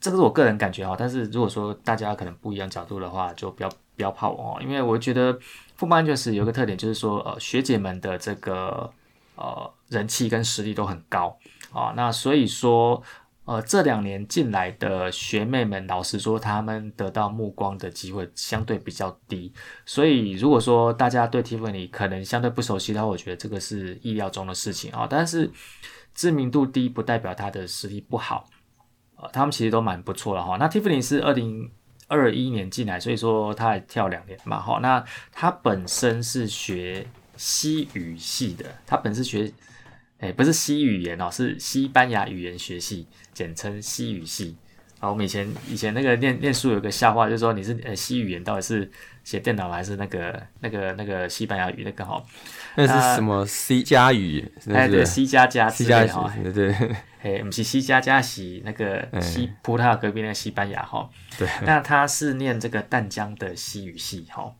[0.00, 5.38] 这个是我个人感觉哈，但是如果说大家可能不一样角度的话，就不要不要怕我哦，因为我觉得
[5.76, 8.90] 富邦就是有个特点，就是说呃学姐们的这个
[9.36, 11.36] 呃人气跟实力都很高。
[11.74, 13.02] 啊，那所以说
[13.44, 19.52] 呃这两年进来的学妹们，老实说，她们得到目光的机会相对比较低，
[19.84, 25.50] 所以如果说大家对 Tiffany 可能相对不熟悉的话，我觉得这个是意料中的事情啊，但是。
[26.14, 28.48] 知名度低不代表他的实力不好，
[29.16, 30.56] 呃，他们其实都蛮不错的哈。
[30.58, 31.70] 那 Tiffany 是二零
[32.08, 34.78] 二一年进来，所以说他还跳两年嘛哈。
[34.80, 39.52] 那他本身是学西语系的，他本是学，
[40.18, 44.56] 哎、不是西语言哦，是西班牙语言学系，简称西语系。
[45.04, 48.90] 啊，我们以前以前那个念念书有个笑话，就是说你是呃西语言到底是
[49.22, 52.22] 写电脑还是那个那个那个西班牙语那个哈？
[52.76, 54.50] 那是什么 C 加语？
[54.72, 56.74] 哎，对，，C 加加之 C 加哈。，对对
[57.20, 64.52] 嘿，不是 C 加加西那个西葡萄牙隔壁那个西班牙哈，对，那他是念这个淡江的西语系哈。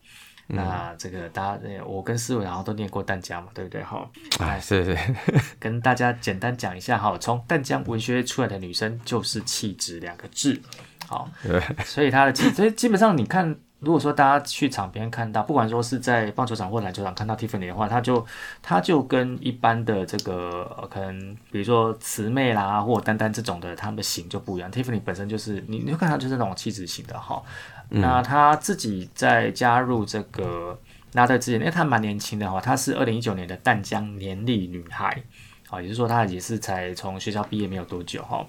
[0.48, 4.06] 嗯那这个大家，呃我跟思伟好像都念过淡江嘛，对不对哈？
[4.40, 4.98] 哎，是是，
[5.58, 10.60] 跟大家简单讲一下哈，从淡江文学出来的女生就是气质两个字，
[11.06, 11.30] 好，
[11.86, 18.26] 所以她的气，所以基本上你看，如果说大家去场边看到，不管说是在棒球场或篮球场看到 Tiffany 的话，她就
[18.60, 24.70] 她就跟一般的这个、呃可能比如说慈妹啦或丹丹这种的，她们的型就不一样。
[24.70, 27.42] Tiffany 本身就是你你就看她就是那种气质型的哈。
[27.88, 30.78] 那她自己在加入这个
[31.12, 35.22] 拉队之前，因为她蛮年轻的哈，她是二零一九年的淡江年历女孩。
[35.66, 38.44] 好，也就是说她也是才从学校毕业没有多久哈。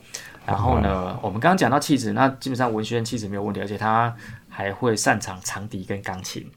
[0.45, 4.15] 然后呢，我们刚刚讲到气质，那基本上文学院气质没有问题，而且她
[4.49, 6.49] 还会擅长长笛跟钢琴。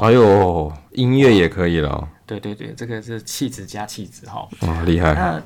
[0.00, 4.48] 哎呦，音乐也可以了哦，对对对，这个是气质加气质哈。
[4.62, 5.40] 哇，厉害，那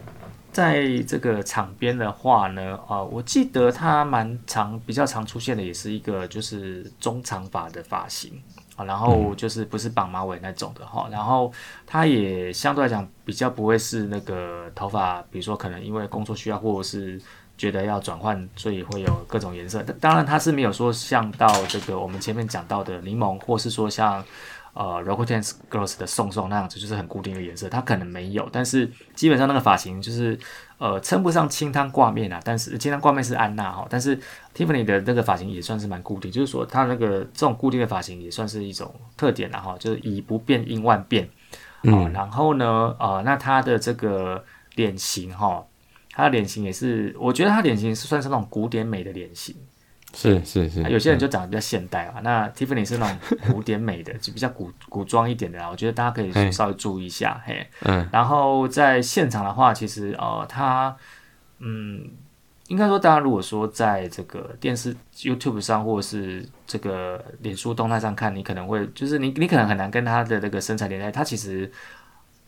[0.53, 8.41] 在这个场边的话呢，啊、我记得他蛮常比较常出现的，也是一个就是中长发的发型
[8.77, 11.53] 啊，然后就是不是绑马尾那种的哈，然后
[11.87, 17.21] 他也相对来讲比较不会是那个头发，比如说可能因为工作需要或者是。
[17.61, 19.85] 觉得要转换，所以会有各种颜色。
[19.87, 24.25] 但当然，他是没有说像到这个我们前面讲到的柠檬，或是说像
[24.73, 30.39] 呃 r o c o Dance Girls 的宋宋那样子，就是很固定的颜色，它可能没有，但是基本上那个发型就是
[30.79, 34.19] 呃称不上清汤挂面啊，但是清汤挂面是安娜哈，但是
[34.55, 41.29] Tiffany 的那个发型也算是蛮固定，就是说它那个这种固定的发型也算是一种特点了哈，就是以不变应万变。
[41.83, 45.65] 哦，然后呢，呃，那她的这个脸型哈，
[46.13, 49.57] 她的脸型也是，我觉得她脸型是算是那种古典美的脸型。
[50.12, 53.18] 是是是，有些人就长得比较现代啊，那 Tiffany 是那种
[53.49, 55.68] 古典美的， 就比较古古装一点的啦。
[55.70, 57.64] 我觉得大家可以稍微注意一下，嘿。
[57.83, 58.07] 嗯。
[58.11, 60.94] 然后在现场的话，其实呃，他
[61.61, 62.11] 嗯，
[62.66, 71.70] 应该说大家如果说在这个电视 YouTube 上或者是这个脸书动态上看，你可能会就是你你可能很难跟他的那个身材连在，他其实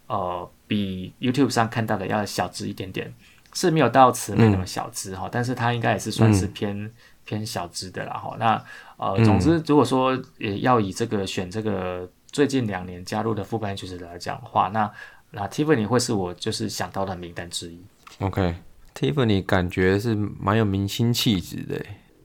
[0.09, 3.15] 呃比 YouTube 上看到的要小只一点点，
[3.55, 6.91] 是没有到慈妹那么小只哈，但是他应该也是算是偏。
[7.25, 8.65] 偏小资的啦哈，那
[8.97, 14.91] 呃，总之如果说也要以这个选这个最近两年加入的副班曲子来讲的话，那
[15.31, 17.81] 那 Tiffany 会是我就是想到的名单之一。
[18.19, 21.85] OK，Tiffany 感觉是蛮有明星气质的。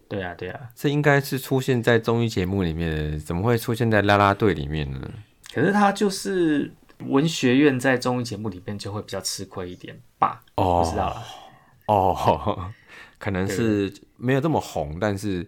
[0.09, 5.09] 对啊，对啊，这应该是出现在综艺节目里面的，怎么会出现在啦啦队里面呢？
[5.53, 10.41] 可是他就是文学院在综艺节目里面就会比较吃亏一点吧？
[10.55, 11.23] 哦，不知道了。
[11.87, 12.71] 哦。
[13.19, 15.45] 可能是没有这么红，但是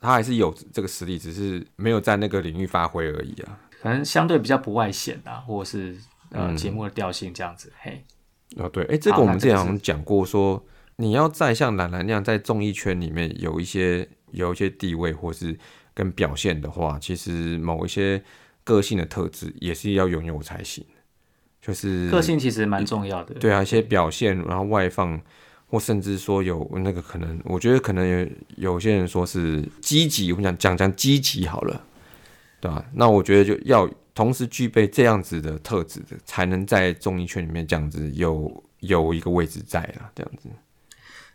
[0.00, 3.58] 他还是有这个实力，只是没有在那个领域发挥而已啊。
[3.80, 5.96] 可能相对比较不外显啊，或者是
[6.30, 7.72] 呃节目的调性这样子。
[7.80, 8.04] 嘿，
[8.56, 10.62] 哦对，哎，这个我们之前好像讲过，说
[10.96, 15.58] 你要再像兰兰那样在综艺圈里面有一些有一些地位，或是
[15.94, 18.22] 跟表现的话，其实某一些
[18.64, 20.84] 个性的特质也是要拥有才行。
[21.62, 23.34] 就是个性其实蛮重要的。
[23.36, 25.18] 对啊，一些表现，然后外放。
[25.76, 31.84] 或甚至说有那个可能，我觉得可能有有些人说是积极，我们讲讲讲积极好了，
[32.60, 32.82] 对吧？
[32.94, 40.48] 那我觉得就要同时具备这样子的特质的，才能在综艺圈里面这样子有有一个位置在了，这样子。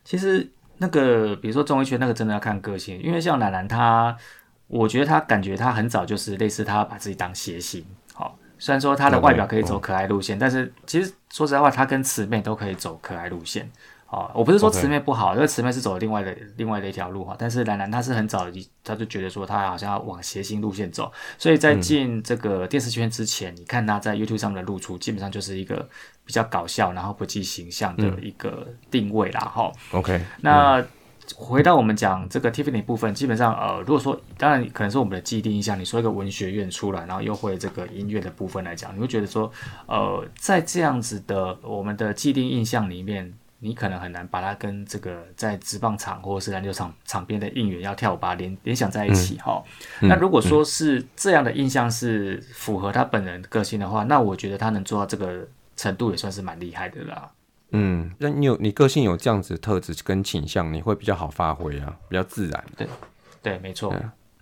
[0.04, 0.50] 其实
[0.80, 4.18] 那个比如说综艺圈那个真的要看个性，因为像奶奶她，
[4.66, 13.70] 我觉得她感觉她很早就是类似她把自己当谐星，好，虽然说她的外表可以走可爱路线，但是其实说实在话，她跟慈妹都可以走可爱路线。
[14.12, 17.34] 哦，我不是说慈妹不好，因为慈妹是走另外的另外的一条路哈。
[17.40, 18.46] 但是兰兰她是很早，
[18.84, 25.88] 她就觉得说她好像要往谐星路线走，所以在进这个电视圈之前，你看她在 YouTube 上面的露出，基本上就是一个
[26.26, 29.72] 比较搞笑，然后不计形象的一个定位啦哈。
[29.94, 30.86] OK，那
[31.34, 39.50] 回到我们讲这个 Tiffany 部分，基本上呃，如果说当然可能是我们的既定印象，你说一个文学院出来，然后又会这个音乐的部分来讲，你会觉得说
[39.88, 43.34] 呃，在这样子的我们的既定印象里面。
[43.64, 49.64] 你可能很难把它跟这个在职棒场或者是篮球场场边的应援要跳舞把它联联想在一起哈。
[50.00, 57.30] 那如果说是这样的印象是符合他本人个性的话，那我觉得他能做到这个程度也算是蛮厉害的啦。
[57.74, 62.64] 嗯，那你有你个性有这样子特质跟倾向，你会比较好发挥啊，比较自然。
[62.76, 62.88] 对，
[63.44, 63.96] 对，没错。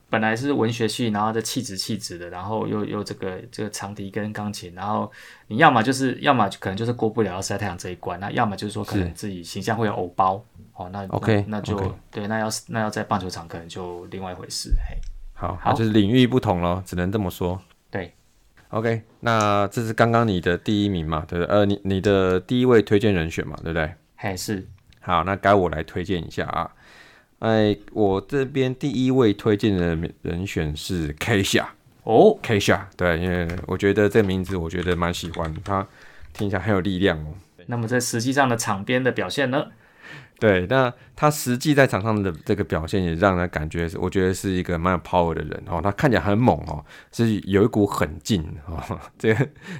[0.09, 5.11] 本来是文学系，然后这气质气质的，然后又又这个这个长笛跟钢琴，然后
[5.47, 10.43] 你要么就是要么可能就是过不了要晒太阳这一关，那要么就是说可能自己形象会有偶包，
[10.73, 14.97] 哦，那 OK，那就对，那要那要在棒球场可能就另外一回事，嘿，
[15.33, 17.61] 好，好，就是领域不同咯，只能这么说。
[17.91, 18.13] 对
[18.69, 21.55] ，OK，那这是刚刚你的第一名嘛，对不对？
[21.55, 23.93] 呃，你你的第一位推荐人选嘛，对不对？
[24.15, 24.67] 嘿是
[25.01, 26.71] 好，那该我来推荐一下啊。
[27.39, 31.69] 哎，我这边第一位推荐的人选是 K 夏
[32.03, 35.87] 哦，K 夏，对，因为我觉得这名字我觉得蛮喜欢，他
[36.33, 37.33] 听起来很有力量哦。
[37.67, 39.67] 那么在实际上的场边的表现呢？
[40.39, 45.79] 对，那他实际在场上的这个表现也让人感觉，我觉得是一个蛮有 power 的人哦。
[45.81, 48.99] 他看起来很猛哦，是有一股狠劲哦。
[49.17, 49.35] 这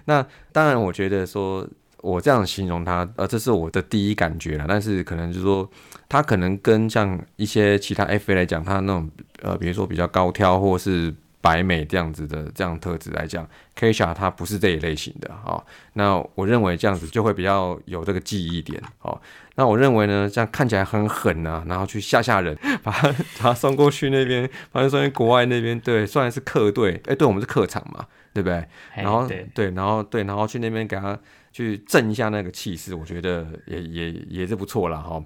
[0.05, 1.67] 那当然，我觉得说。
[2.01, 4.63] 我这样形容他，呃，这是我的第一感觉了。
[4.65, 5.69] 但是可能就是说，
[6.09, 9.09] 他可能跟像一些其他 FA 来讲，他那种
[9.43, 13.47] 呃，比如说比较高挑或是白美这样子的这样特质来讲
[13.77, 15.63] ，Kisha 他不是这一类型的哦。
[15.93, 19.21] 那我认为这样子就会比较有这个记忆点哦。
[19.55, 28.65] 那我认为呢，这样看起来很狠啊，然后去吓吓人， 把他把他送过去那边，把他送去国外那边，对，虽然是客队，哎，对我们是客场嘛，对不对？
[28.95, 31.17] 然后对，然后对，然后去那边给他。
[31.51, 35.19] 去震一下那个气势，我觉得也也也是不错了哈。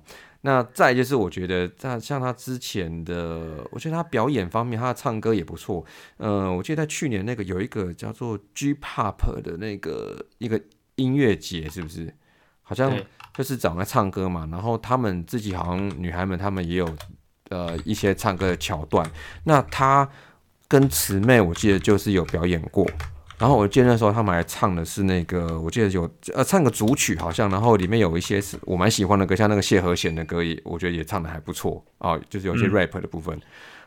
[0.46, 5.84] 那再就是，我觉得在像他之前的，我觉得他表演方面，他的唱歌也不错。
[6.18, 10.62] 呃，我记得在去年那个有一个叫做 G Pop 的那个一个
[10.96, 12.14] 音乐节，是不是？
[12.62, 12.96] 好像
[13.34, 14.48] 就是找来唱歌嘛。
[14.52, 16.96] 然后他们自己好像女孩们，他们也有
[17.50, 19.10] 呃一些唱歌的桥段。
[19.44, 20.10] 那他。
[20.66, 22.90] 跟慈妹，我记得就是有表演过。
[23.44, 33.38] 然后我记得那时候他们还唱的是那个，我记得有呃唱个主曲好像，然后里面有一些是我蛮喜欢的歌，像那个谢和弦的歌也，我觉得也唱的还不错啊，就是有些 rap 的部分。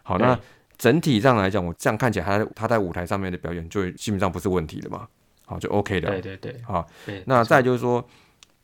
[0.02, 0.38] 好，那
[0.76, 5.09] 整体上来讲，我这样看起来，他他在舞台上面的表演就基本上不是问题了嘛，
[5.46, 6.11] 好就 OK 的。
[6.11, 6.86] 对对对，好，
[7.24, 8.07] 那再就是说，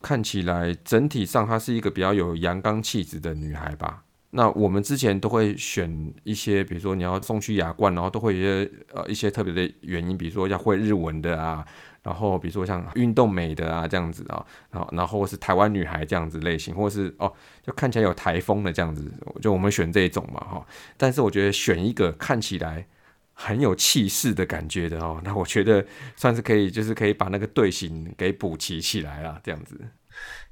[0.03, 4.03] 看起来整体上她是一个比较有阳刚气质的女孩吧。
[4.35, 11.62] 那我们之前都会选一些，比如说你要送去亚冠，然后都会一些呃一些特别的原因，比如说要会日文的啊，
[12.03, 17.30] 然后比如说像运动美的啊这样子啊，然后然后是台湾女孩这样子类型，或是哦
[17.62, 19.12] 就看起来有台风的这样子，
[19.43, 20.66] 就我们选这一种嘛哈。
[20.97, 22.87] 但是我觉得选一个看起来
[23.35, 25.85] 很有气势的感觉的哦，那我觉得
[26.16, 29.78] 算是可以，就是可以把那个队形给补齐起来啦这样子。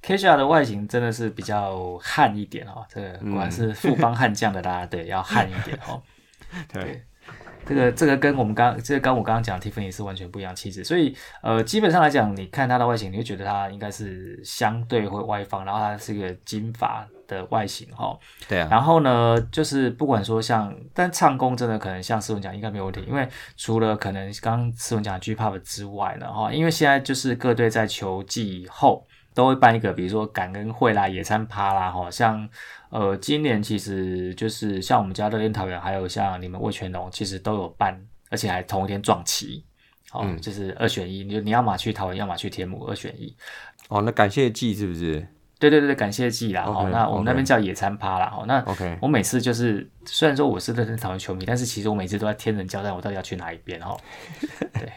[0.02, 6.02] Kisha 的外形真的是比较悍一点哦，这个果然是富邦悍将的啦， 对，要悍一点哦。
[6.72, 7.04] 对，
[7.66, 18.18] 这个这个跟我们刚这个跟我刚刚讲 Tiffany 是完全不一样气质，所以呃，基本上来讲，你看她的外形，你会觉得她应该是相对会外放，然后她是一个金发的外形哈。
[18.48, 18.66] 对啊。
[18.70, 29.06] 然后呢，就是不管说像，但唱功真的可能像思文讲应该没有问题，因为除了可能刚刚思文讲的 G Pop 之外呢，哈，因为现在就是各队在球季后。
[29.34, 32.48] 都会办一个，比如说感恩会啦、野餐趴啦，哈，像
[32.90, 39.64] 呃，今年其实就是像我们家乐天桃园，还有像你们魏全龙，其实都有办，而且还同一天撞齐，
[40.12, 43.34] 哦，就是二选一，你你要么去桃园，要么去天母，二选一。
[43.88, 45.26] 哦，那感谢季是不是？
[45.58, 53.96] 对对对感谢季啦，哦，那我们那边叫野餐趴啦，哦，那 OK，我每次就是虽然说我是乐天桃园球迷，但是其实我每次都在天人交战，我到底要去哪一边哈？
[54.72, 54.90] 对。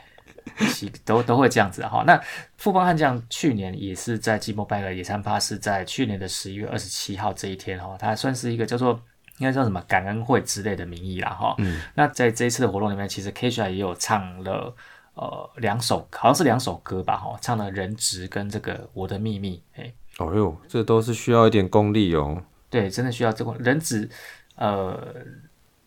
[1.06, 2.04] 都都会这样子哈。
[2.06, 2.20] 那
[2.58, 9.00] 富邦悍将去年也是在季末败了野餐趴，是在去年的十一月二十七号这一天哈，它算是一个叫做
[9.40, 11.56] 应该叫什么感恩会之类的名义啦哈。
[11.58, 11.82] 嗯。
[11.96, 14.76] 那在这一次的活动里面，其实 Kisha 也有唱了
[15.16, 19.62] 呃两首，好像是两首歌吧哈，唱了人质跟这个我的秘密。
[19.76, 22.44] 哎，哦哟，这都是需要一点功力哦。
[22.70, 24.10] 对，真的需要这个人质，
[24.56, 24.98] 呃。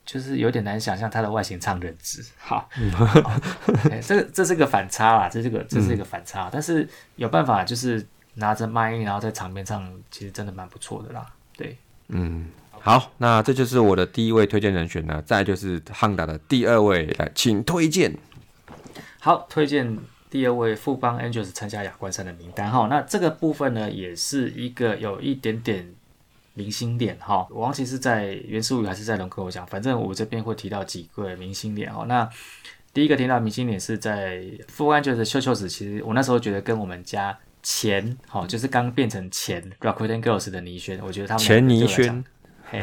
[0.06, 2.70] 就是有点难想象他的外形唱人质，好，
[4.06, 11.26] 这个这是个反差啦，这是个这是一个反差，但是有办法就是拿着麦，然后在场面唱，其实真的蛮不错的啦，
[11.56, 11.76] 对，
[12.06, 18.16] 嗯，好，那这就是我的第一位推荐人选呢，再就是汉达的第二位，来，请推荐，
[19.18, 19.98] 好，推荐
[20.30, 22.70] 第二位富邦 Angels 参加亚冠赛的名单。
[22.70, 25.95] 哈，那这个部分呢，也是一个有一点点。
[26.56, 32.06] 明星脸哈，我忘记是在原始语还是在龙哥我讲，反正我这边会提到几个明星脸哈。
[32.08, 32.26] 那
[32.94, 42.24] 第一个提到明星脸是在富安就是秀秀子，其实我那时候觉得跟我们家前哈，就是刚变成前 Rakuten Girls 的倪轩，我觉得他们前倪轩，
[42.70, 42.82] 嘿，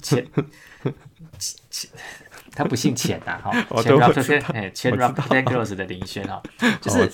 [0.00, 0.26] 前
[1.68, 1.90] 前
[2.52, 3.52] 他不姓钱呐哈，
[3.82, 6.42] 钱 Rakuten 嘿前 Rakuten Girls 的林轩哈，
[6.80, 7.10] 就是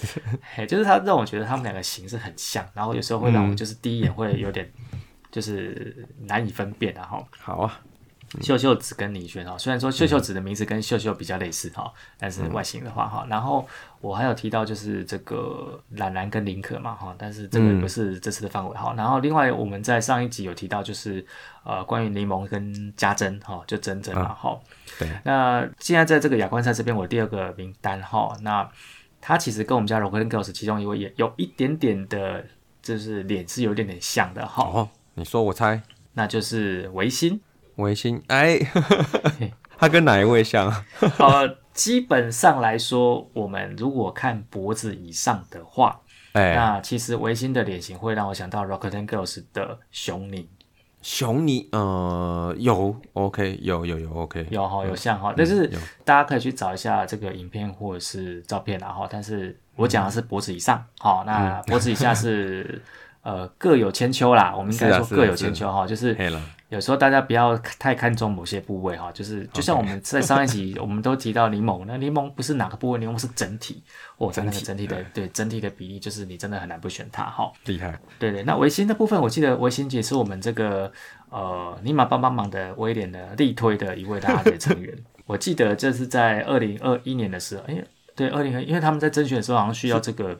[0.55, 4.71] 嘿就是他让我觉得他们两个形是很像，然后有时候会让我就是第一眼会有点。
[5.37, 7.23] 就是难以分辨的哈。
[7.39, 7.79] 好啊，
[8.41, 13.69] 秀秀子跟李轩哈，虽然说秀秀子的名字跟秀秀比较类似哈，但是外形的话哈，然后
[14.01, 18.95] 我还有提到就是这个懒懒跟林可嘛哈，但是这个不是这次的范围哈。
[18.97, 21.23] 然后另外我们在上一集有提到就是
[21.65, 24.59] 呃关于柠檬跟家珍哈，就珍珍嘛哈。
[24.99, 25.07] 对。
[25.23, 28.67] 那现在在这个亚冠赛这边，我第二个名单哈，那
[29.21, 32.45] 他其实跟我们家 r o c k e Girls 其中一位也有一点点的，
[32.81, 34.89] 就是脸是有一点点像的哈。
[35.19, 35.81] 你说我猜，
[36.13, 37.41] 那就是维新。
[37.77, 38.59] 维新，哎，
[39.79, 40.71] 他跟哪一位像？
[41.19, 45.99] 呃，基本上来说，我们如果看脖子以上的话，
[46.33, 50.51] 哎，那其实维新的脸型会让我想到 Rockten Girls 的熊妮。
[51.01, 55.67] 熊尼，呃，有，OK，有有有，OK，有哈，有像哈，但是
[56.05, 62.83] 大家可以去找一下这个影片或者是照片然后，但是我讲的是脖子以上，好，那脖子以下是。
[63.27, 66.17] 呃，各有千秋啦，我们应该说各有千秋哈，就是
[66.69, 73.83] 有时候大家不要太看重某些部位哈，就是就像我们在上一集 我们都提到柠檬，那柠檬不是哪个部位，柠檬是整体，
[74.19, 75.27] 哦，整体整体的对。
[75.31, 77.51] 整体的比例，就是你真的很难不选它哈。
[77.65, 80.93] 厉害，对对，那维新的部分，我记得维新姐是我们这个
[81.31, 84.97] 呃尼玛帮帮忙的威廉的力推的一位大家队成员，
[85.27, 87.83] 我记得这是在二零二一年的时候，哎，
[88.15, 90.39] 对，二零二，因为他们在甄选的时候好像需要这个。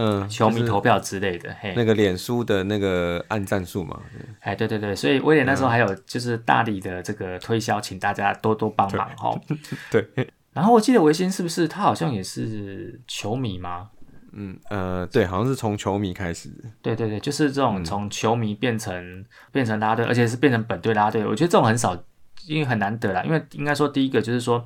[0.00, 4.00] 嗯，球迷投票之类的，嘿，那个脸书的那个按赞数嘛，
[4.38, 9.36] 哎，对对对，所以威廉那时候还有就是大力的这个推销，请大家多多帮忙哈。
[9.90, 10.08] 对，
[10.52, 13.90] 然后我记得维新是不是他好像也是球迷吗？
[14.34, 16.48] 嗯呃，对，好像是从球迷开始。
[16.80, 22.00] 对对对，就是这种从球迷变成变成拉队，而且是变成本队拉队，我觉得这种很少，
[22.46, 23.24] 因为很难得啦。
[23.24, 24.64] 因为应该说第一个就是说。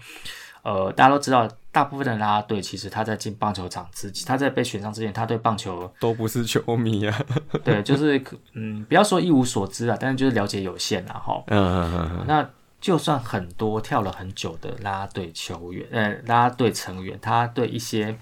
[0.62, 7.20] 呃，大家都知道，大部分的啦啦队其实他在进棒球场之，他在被选上之前，他对棒球 都不是球迷啊。
[7.64, 11.42] 对，就是可嗯，不要说一无所知啊，但是就是了解有限啊，哈。
[11.48, 12.48] 嗯嗯嗯嗯，那
[12.80, 18.16] 就算很多跳了很久的啦啦队球员，呃，啦啦队成员，他对一些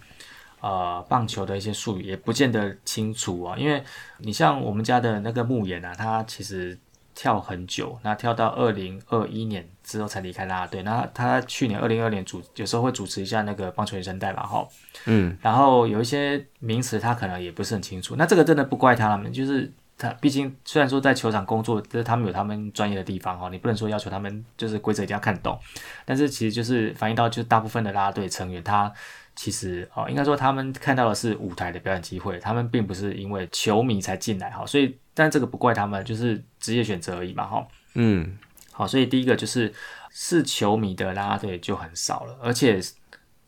[0.61, 3.57] 呃棒球的一些术语也不见得清楚啊。
[3.59, 3.82] 因为
[4.18, 6.78] 你像我们家的那个牧野啊，他其实
[7.14, 10.82] 跳很久，那跳到二零二一年之后才离开啦啦队。
[10.82, 14.66] 那他去年二零二年主有时候会主持一下那个棒球原声带嘛，哈。
[15.07, 25.59] 嗯，然后有一些名词他可能也不是很清楚，那这个真的不怪他们，就是他毕竟虽然说在球场工作，就是他们有他们专业的地方哈，你不能说要求他们就是规则一定要看懂，
[26.05, 28.93] 但是其实就是反映到就是大部分的啦啦队成员他。
[29.36, 37.66] 其实哦，应该说他们看到的是舞台的表演机会，他们并不是因为球迷才进来哈，所以但这个不怪他们，就是职业选择而已嘛哈。
[37.95, 38.36] 嗯，
[38.81, 39.72] 好，所以第一个就是
[40.11, 42.81] 是球迷的啦啦队就很少了，而且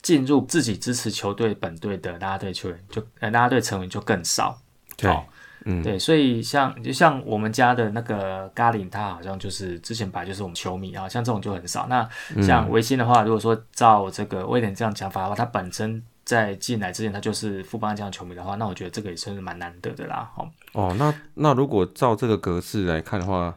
[0.02, 4.58] 进入自己支持球队本队的啦啦队球员就呃啦啦队成员就更少。
[4.96, 5.26] 对好
[5.64, 11.86] 嗯，对，所以像就像我们家的那个咖喱，他好像就是之前本来就是我们球迷啊，像这种就很少。
[11.86, 12.08] 那
[12.42, 20.28] 像维新的话，如果说照这个威廉这样讲法的话，他本身在进来之前他就是富邦这样的球迷的话，那我觉得这个也算是蛮难得的啦。
[20.36, 23.56] 哦，哦，那那如果照这个格式来看的话，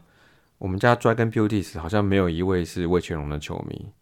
[0.58, 3.92] 我们家 Dragon Beauties 好像没有一位是魏全龙的球迷。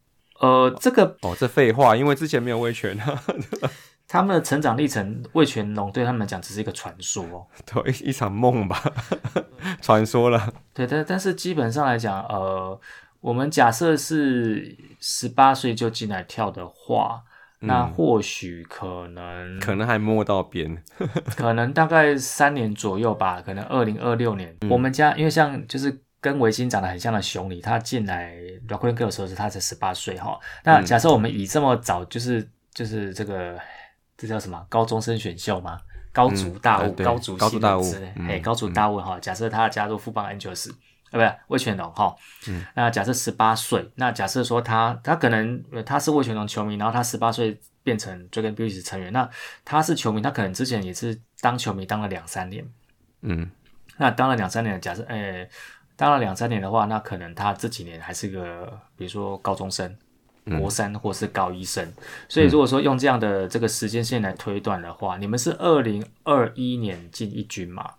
[0.40, 3.22] 呃，这个哦，这废话，因为之前没有魏全啊，
[4.06, 7.46] 他们的成长历程，魏全龙对他们来讲只是一个传说哦。
[7.64, 8.82] 对，一一场梦吧，
[9.80, 10.52] 传说了。
[10.72, 12.78] 对，但但是基本上来讲，呃，
[13.20, 17.22] 我们假设是十八岁就进来跳的话，
[17.60, 20.82] 那或许可能可能还摸到边。
[21.36, 28.32] 可能大概三年左右吧，可能二零二六年，我们家因为像就是跟维新长得很像的熊里，他进来
[28.66, 30.40] r o c k l i n Girl 的时候是他才十八岁哈。
[30.62, 33.60] 那假设我们以这么早就是就是这个
[34.16, 35.78] 这叫什么高中生选秀吗？
[36.14, 37.84] 高足大物，呃高足高足大物
[38.26, 39.20] 哎，高足大物哈。
[39.20, 40.70] 假设他加入富邦 Angels，
[41.10, 42.16] 呃，不是魏全龙哈。
[42.48, 49.28] 嗯那假设十八岁，那假设说他他可能呃他是魏全龙球迷，然后他十八岁变成 Dragon Beauty 成员，那
[49.62, 52.66] 他是球迷，他可能之前也是当球迷当了两三年，
[53.20, 53.50] 嗯
[53.96, 55.48] 那当了两三年，假设诶、
[55.96, 59.96] 当了两三年的话，那可能他这几年还是个比如说高中生。
[60.60, 61.90] 国三或是高一生，
[62.28, 67.92] 所以如果说用这样的这个时间线来推断的话，你们是二零二一年进一军嘛？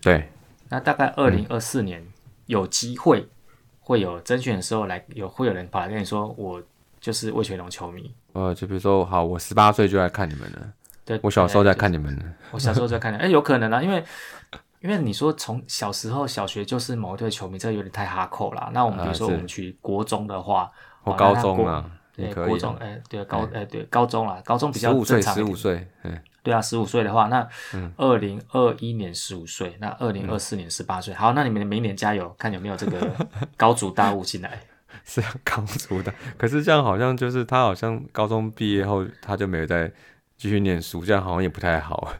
[0.00, 0.30] 对，
[0.70, 2.02] 那大概二零二四年
[2.46, 3.28] 有机会
[3.80, 6.62] 会有甄选的时候来有会有人跑来跟你说，我
[6.98, 8.10] 就是魏全龙球迷。
[8.32, 10.72] 呃，就比如说，好，我十八岁就来看你们了，
[11.04, 12.22] 对，我小时候在看你们了。
[12.50, 14.02] 我小时候在看的，哎、有可能啊，因为
[14.80, 18.70] 因为你说从小时候小学就是某一队球迷，这有点太哈扣了。
[18.72, 20.70] 那我们比如说我们去国中的话，
[21.02, 21.84] 或高中啊，
[22.16, 27.46] 对可以国中，哎、对高，哎、对高中啦，高中比较正常十五岁，嗯，对啊，十五岁的话，那
[27.96, 31.12] 二零二一年十五岁，那二零二四年十八岁。
[31.12, 33.10] 好，那你们明年加油，看有没有这个
[33.58, 34.60] 高足大物进来。
[35.04, 36.12] 是高足的。
[36.36, 39.90] 可是这样好像就是他好像高中毕业后他就没有再
[40.36, 42.12] 继续念书，这样好像也不太好。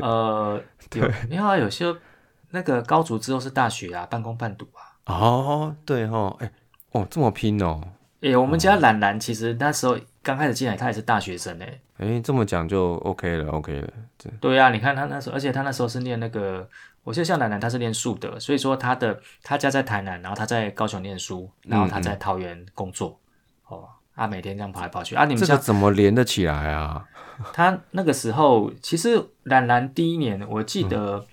[0.00, 0.60] 呃，
[0.94, 1.56] 有没有啊？
[1.56, 1.94] 有些
[2.50, 4.96] 那个高足之后是大学啊，半工半读啊。
[5.12, 6.50] 哦，对哦，哎，
[6.92, 7.80] 哦，这么拼哦，
[8.20, 16.68] 诶、我们家懒懒其实那时候刚开始进来，他也是大学生诶、哎，这么讲就 OK 了，OK 了，对对啊，你看他那时候，而且他那时候是念那个，
[17.04, 23.16] 我记得像懒懒他是念树德，所以说他的他家在台南，然后他在高雄念书，然后他在桃园工作，哦，
[24.16, 27.04] 啊每天这样跑来跑去啊，你们这个怎么连得起来啊？
[27.52, 31.24] 他那个时候，其实冉冉第一年，我记得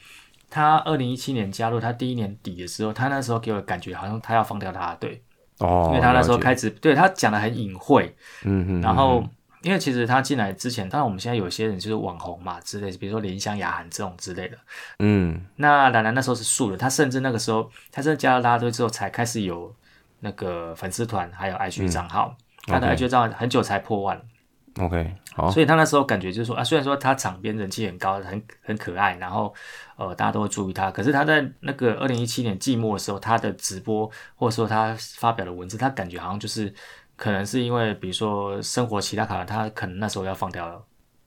[0.51, 5.23] 他二零一七年加入，他第一年底的时候，他那时候给我的感觉好像他要放掉他的队，
[5.57, 9.23] 哦，因为他那时候，开始对他讲的很隐晦，嗯哼，然后。
[9.63, 14.57] 因为其实他进来之前，当然我们现在有些人就是网红嘛之类的，比如说莲香雅涵这种之类的。
[14.99, 19.73] 嗯，那冉冉那时候是素人，他甚至那个时候，他真的加入啦啦队之后，才开始有
[20.19, 22.35] 那个粉丝团，还有 IG 账号。
[22.65, 24.21] 他的 IG 账号很久才破万
[24.79, 29.53] ，OK，好，所以他那时候感觉就是说啊，虽然说他场边人气很高，很很可爱，然后
[29.97, 36.73] 呃大家都会注意他，可是他在那个二零一七年季末的时候，他的直播或者说他发表的文字，他感觉好像就是
[37.15, 40.83] 可能是因为比如说生活其他考量，他可能那时候要放掉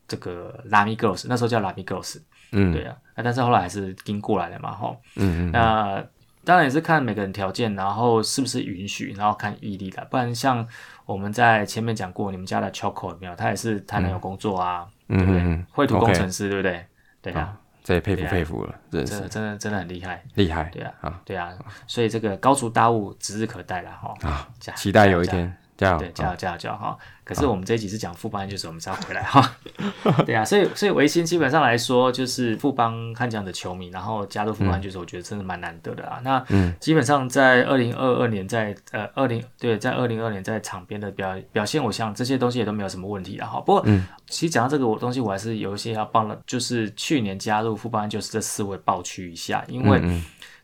[0.08, 2.18] 这个拉米 girls，那时候叫拉米 girls，
[2.52, 6.04] 嗯，对啊，那但是后来还是跟过来了嘛，哈，嗯嗯，那
[6.46, 10.04] 当然也是看每个人条件，然后是不是允许，然后看毅力的。
[10.04, 10.64] 不然像
[11.04, 13.34] 我们在前面讲过，你们家的 Choco 有没有？
[13.34, 15.40] 他也是台南有工作啊，嗯对不对？
[15.42, 16.86] 嗯嗯绘图工程师，对不对？
[17.20, 21.52] 对啊，这也佩服佩服了，真的真的真的很厉害，厉害，对啊啊对啊。
[21.88, 24.14] 所以这个高足大物指日可待了哈。
[24.22, 25.26] 啊，期待有一。
[25.26, 25.98] 天，加油！
[25.98, 26.96] 对，加油加油加油哈！
[27.24, 29.56] 可是我们这一集是讲富邦就是我们是要回来哈。
[30.24, 36.20] 对啊，所以所以维新基本上来说就是富邦悍将的球迷，然后加入富邦就是我觉得真的蛮难得的啊。
[36.22, 36.44] 那
[36.78, 43.60] 基本上在二零二二年在呃二零对在二零二年在场边的表表现，我想这些东西也都没有什么问题了哈。
[43.60, 43.84] 不过
[44.28, 50.00] 其实讲到这个我东西，我还是有一些要帮了，就是去年加入富邦就是这四位爆区一下，因为。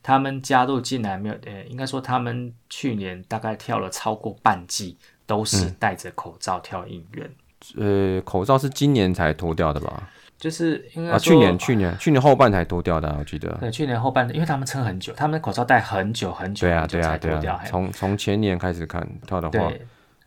[0.03, 1.35] 他们加入进来没有？
[1.47, 7.31] 呃，应该说他们去年大概跳了超过半季，都是戴着口罩跳应援。
[7.77, 10.09] 呃，口罩是今年才脱掉的吧？
[10.37, 13.49] 就是应该啊，去年去年去年后半才脱掉的，我记得。
[13.61, 17.63] 对，去年后半，因为他们撑很久，他们口罩戴很久很久，对啊，对啊，对啊。
[17.65, 19.87] 从从前年开始看跳的话，对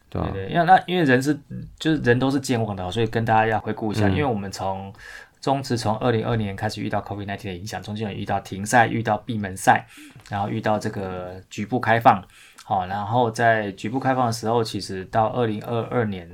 [0.09, 1.37] 对对，因为那因为人是
[1.77, 4.93] 就是人都是健忘的，所以跟大家要回顾一下，因为我们从。
[5.41, 9.85] 中职从二零二年开始遇到 COVID-19 的影响，中间有遇到停赛、遇到闭门赛，
[10.27, 12.23] 然后遇到这个局部开放，
[12.63, 16.27] 好，然后在局部开放的时候，其实到二零二二年，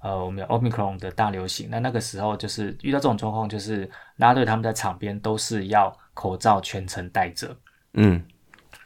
[0.00, 7.54] 呃，我们有 Omicron 的大流行，那那个时候就是遇到这种状况，就是拉队他们在场边都是要口罩全程戴着，
[7.92, 8.24] 嗯，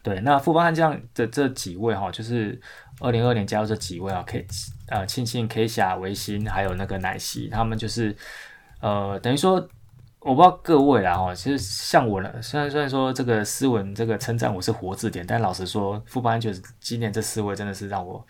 [0.03, 2.61] 对，那富邦悍将的这几位哈，就是
[2.99, 4.45] 二零二年加入这几位啊，K
[4.89, 8.17] 呃庆庆 K 霞维新还有那个奶昔，他们就是。
[8.81, 9.55] 呃，等于说，
[10.21, 18.25] 我不知道各位啦哈，其实像我呢，虽然虽然说这个斯文这个称赞我是活字典，但老实说，富邦就是今年这四位真的是让我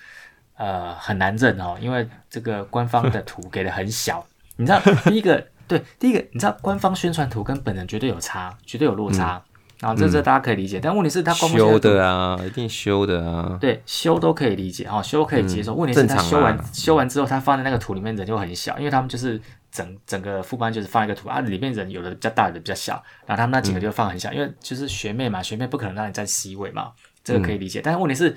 [0.57, 4.24] 呃很难认哦，因为这个官方的图给的很小，
[4.57, 9.42] 你知道第一个对第一个，你知道官方宣传图跟本人绝对有差，绝对有落差。
[9.80, 13.57] 然后这这大家可以理解，但问题是他修的啊，一定修的啊。
[13.61, 15.72] 对，修都可以理解哈，修可以接受。
[15.72, 19.40] 问题是他修完修完之后，他放在那个图里面人就很小，因为他们就是
[19.71, 26.93] 整整个副班就是放一个图啊，里面人有的比较大，有的比较小，然后他们那几个就放很小，因为就是学妹嘛，学妹不可能让你在 C 位嘛，
[27.23, 27.81] 这个可以理解。
[27.83, 28.35] 但是问题是，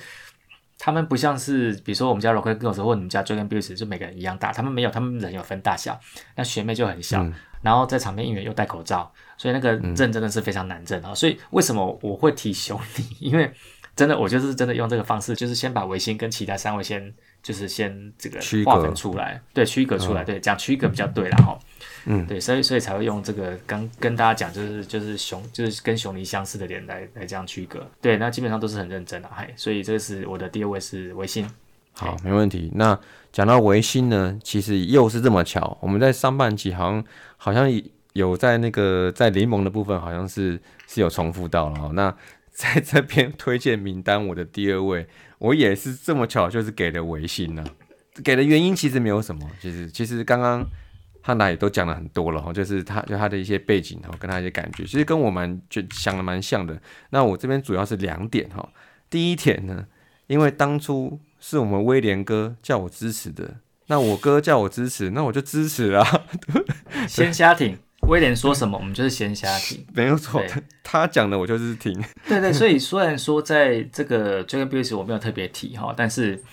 [0.78, 6.00] 他们不像是比如说我们家我说，或你们家 j o g a n b u i s 就每个人一样大，他们没有，他们人有分大小，
[6.36, 7.26] 那学妹就很小，
[7.62, 9.12] 然后在场边应援又戴口罩。
[9.38, 11.16] 所以那个认真的是非常难认啊！
[11.16, 13.18] 所以为什么我会提熊 你？
[13.20, 13.52] 因为
[13.96, 17.12] 真的，我就是真的用这个方式，就是先把维新跟其他三位先，
[17.44, 21.60] 就是先这个划分出来，对，区隔出来，对，讲区隔比较对了哈。
[22.06, 27.86] 嗯，对，所以所以才会用这个刚跟大家讲，就是就是熊，就是跟熊尼相似的脸来来这样区隔。
[28.02, 31.48] 对，那基本上都是很认真的，嗨，所以这是我的第二位是维新。
[31.94, 32.72] 好，没问题。
[32.76, 33.00] 那
[33.32, 37.04] 讲到维新呢，其实又是这么巧，我们在上半集好像
[37.38, 37.70] 好像。
[38.14, 41.90] 有在那个在联盟的部分，好像是是有重复到了哈。
[41.94, 42.14] 那
[42.54, 45.08] 在这边推荐名单，我的第二位，
[45.40, 47.64] 我也是这么巧，就是给了维新呢。
[48.24, 50.64] 给的原因其实没有什么，其实其实刚刚
[51.22, 56.80] 汉达也都讲了很多了哈，就是他就他的一些背景哈，跟他一些感觉，其实跟我们就想的蛮像的。
[57.12, 58.70] 那我这边主要是两点哈。
[59.10, 59.88] 第一点呢，
[60.28, 63.56] 因为当初是我们威廉哥叫我支持的，
[63.88, 66.06] 那我哥叫我支持，那我就支持啊。
[67.08, 67.78] 先瞎挺。
[68.12, 70.44] 威廉说什么，我们就是闲瞎听， 没有错。
[70.84, 71.94] 他讲的我就是听。
[72.28, 76.44] 对对，所以虽然说在这个 Dragon b u s 我没有特别提哈，但是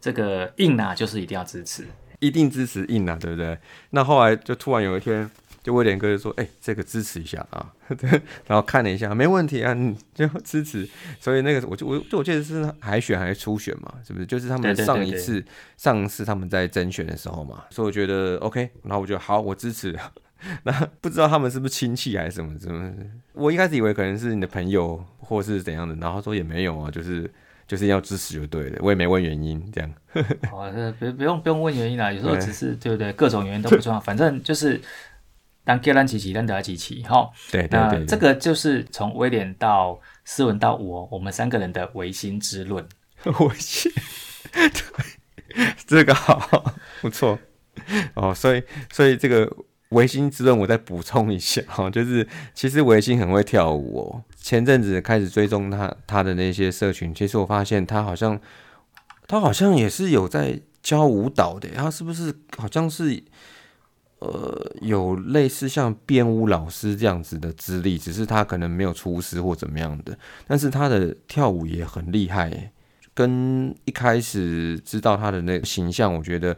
[0.00, 1.86] 这个硬拿就是一定要支持，
[2.18, 3.56] 一定支持硬拿，对不对？
[3.90, 5.30] 那后来就突然有一天，
[5.62, 7.72] 就威廉哥就说：“哎，这个支持一下啊。
[8.48, 10.88] ”然后看了一下，没问题啊，你就支持。
[11.20, 14.26] 所以那个我就我就我记得是海选还是初选嘛，是不是？
[14.26, 15.44] 就是他们上一次
[15.76, 19.96] 上一次他们在甄选的时候嘛，所以我觉得 OK，然后我就好，我支持。
[20.64, 22.58] 那不知道他们是不是亲戚还是什么？
[22.58, 22.92] 什么？
[23.32, 27.30] 我一开始以为可能是你的朋友或是怎样的，然后说也没有啊，就是
[27.66, 28.78] 就是要支持就对了。
[28.82, 29.90] 我也没问原因，这样。
[30.52, 33.12] 哦，不不用不用问原因啦，有时候只是对不对？
[33.14, 34.80] 各种原因都不重要，反正就是
[35.64, 37.30] 当格兰奇奇，当德拉奇奇，哈。
[37.50, 38.04] 对对对。
[38.04, 42.86] 这个就是从威廉到斯文到我，我们三个人的唯心之论。
[43.24, 43.90] 唯心，
[44.52, 47.38] 对，这个好不错
[48.14, 48.34] 哦。
[48.34, 48.62] 所以
[48.92, 49.50] 所以这个。
[49.90, 54.22] 维新之论，我再补充一下哈， 就是其实维新很会跳舞哦。
[54.36, 58.40] 前阵子开始追踪他他的那些社群，其实我发现他好像
[59.28, 61.68] 他好像也是有在教舞蹈的。
[61.76, 63.22] 他是不是好像是
[64.18, 67.96] 呃有类似像编舞老师这样子的资历？
[67.96, 70.18] 只是他可能没有出师或怎么样的，
[70.48, 72.72] 但是他的跳舞也很厉害。
[73.14, 76.56] 跟一开始知道他的那个形象，我觉得。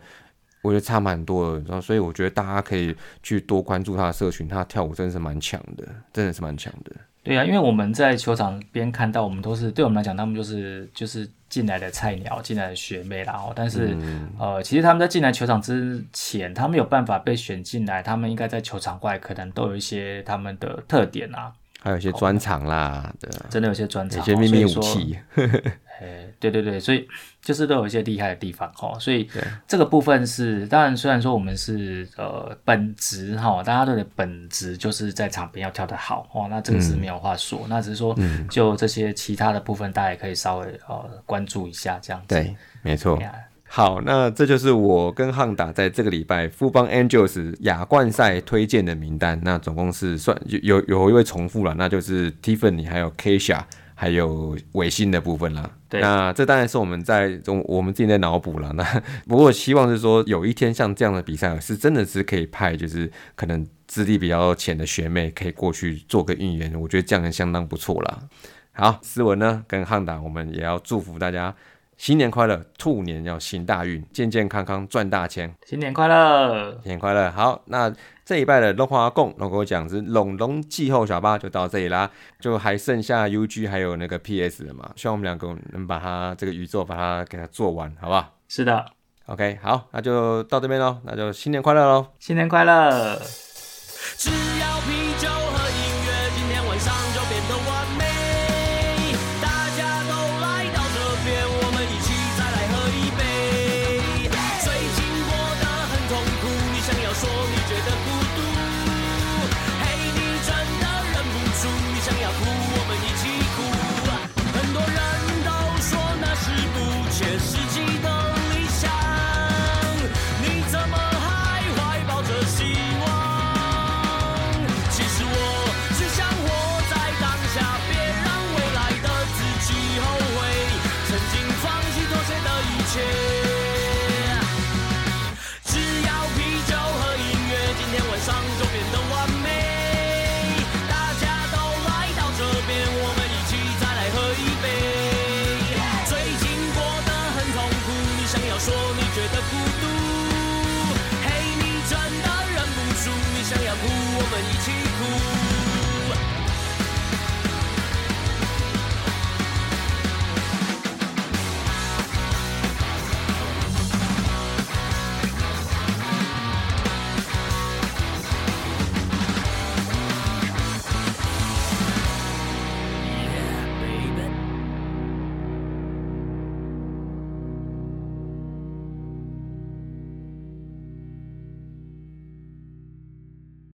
[0.63, 6.93] 我觉得差蛮多的，然后所以我觉得大家可以去多关注他的社群，他跳舞真的是蛮强的，真的是蛮强的。
[7.23, 13.35] 对啊，因为我们在球场边看到，我们都是对我们来讲，他们就是就是进来的菜鸟，进来的学妹啦。
[13.35, 13.95] 哦，但是
[14.39, 21.53] 呃，其实他们在进来球场之前，他们有办法被选进来，他们应该在球场外可能都有一些他们的特点啊，
[21.83, 25.19] 还有一些专长啦，对，真的有些专长，有些秘密武器。
[26.01, 27.07] 哎，对对对，所以
[27.43, 38.17] 就是都有一些厉害的地方哈，所以对这个部分是当然，虽然说我们是呃本职哈，大家都的本职就是在场边要跳得好哦，那这个是没有话说，那只是说
[38.51, 42.35] 就这些其他的部分，大家也可以稍微呃关注一下这样子。
[42.35, 43.19] 对，没错
[43.71, 49.39] 好，那这就是我跟汉达在这个礼拜富邦 Angels 亚冠赛推荐的名单。
[49.45, 53.61] 那总共是算有有有一位重复了，那就是 Tiffany 还有 Kesha
[54.01, 55.69] 还有伟信的部分啦。
[55.89, 58.73] 对那这当然是我们在中我们自己在脑补了。
[58.79, 58.85] 那
[59.27, 68.21] 不过希望是说有一天像这样的比赛是真的是可以派，就是可能资历比较浅的学妹可以过去做个运营，我觉得这样也相当不错啦。
[68.73, 71.53] 好，思文呢跟汉达，我们也要祝福大家
[71.97, 76.71] 新年快乐，兔年要行大运，健健康康赚大钱，新年快乐！
[76.85, 77.29] 新年快乐。
[77.33, 77.93] 好，那
[78.29, 88.85] 这一拜的龙华共龙狗讲是龙龙季后小巴就到这里啦，就还剩下 UG 还有那个 PS 了嘛，希望我们两个能把它这个宇宙把它给它做完，好不好是的
[89.25, 92.09] ，？OK，好，那就到这边喽，那就新年快乐喽。
[92.19, 93.19] 新年快乐！
[94.19, 95.29] 只要啤酒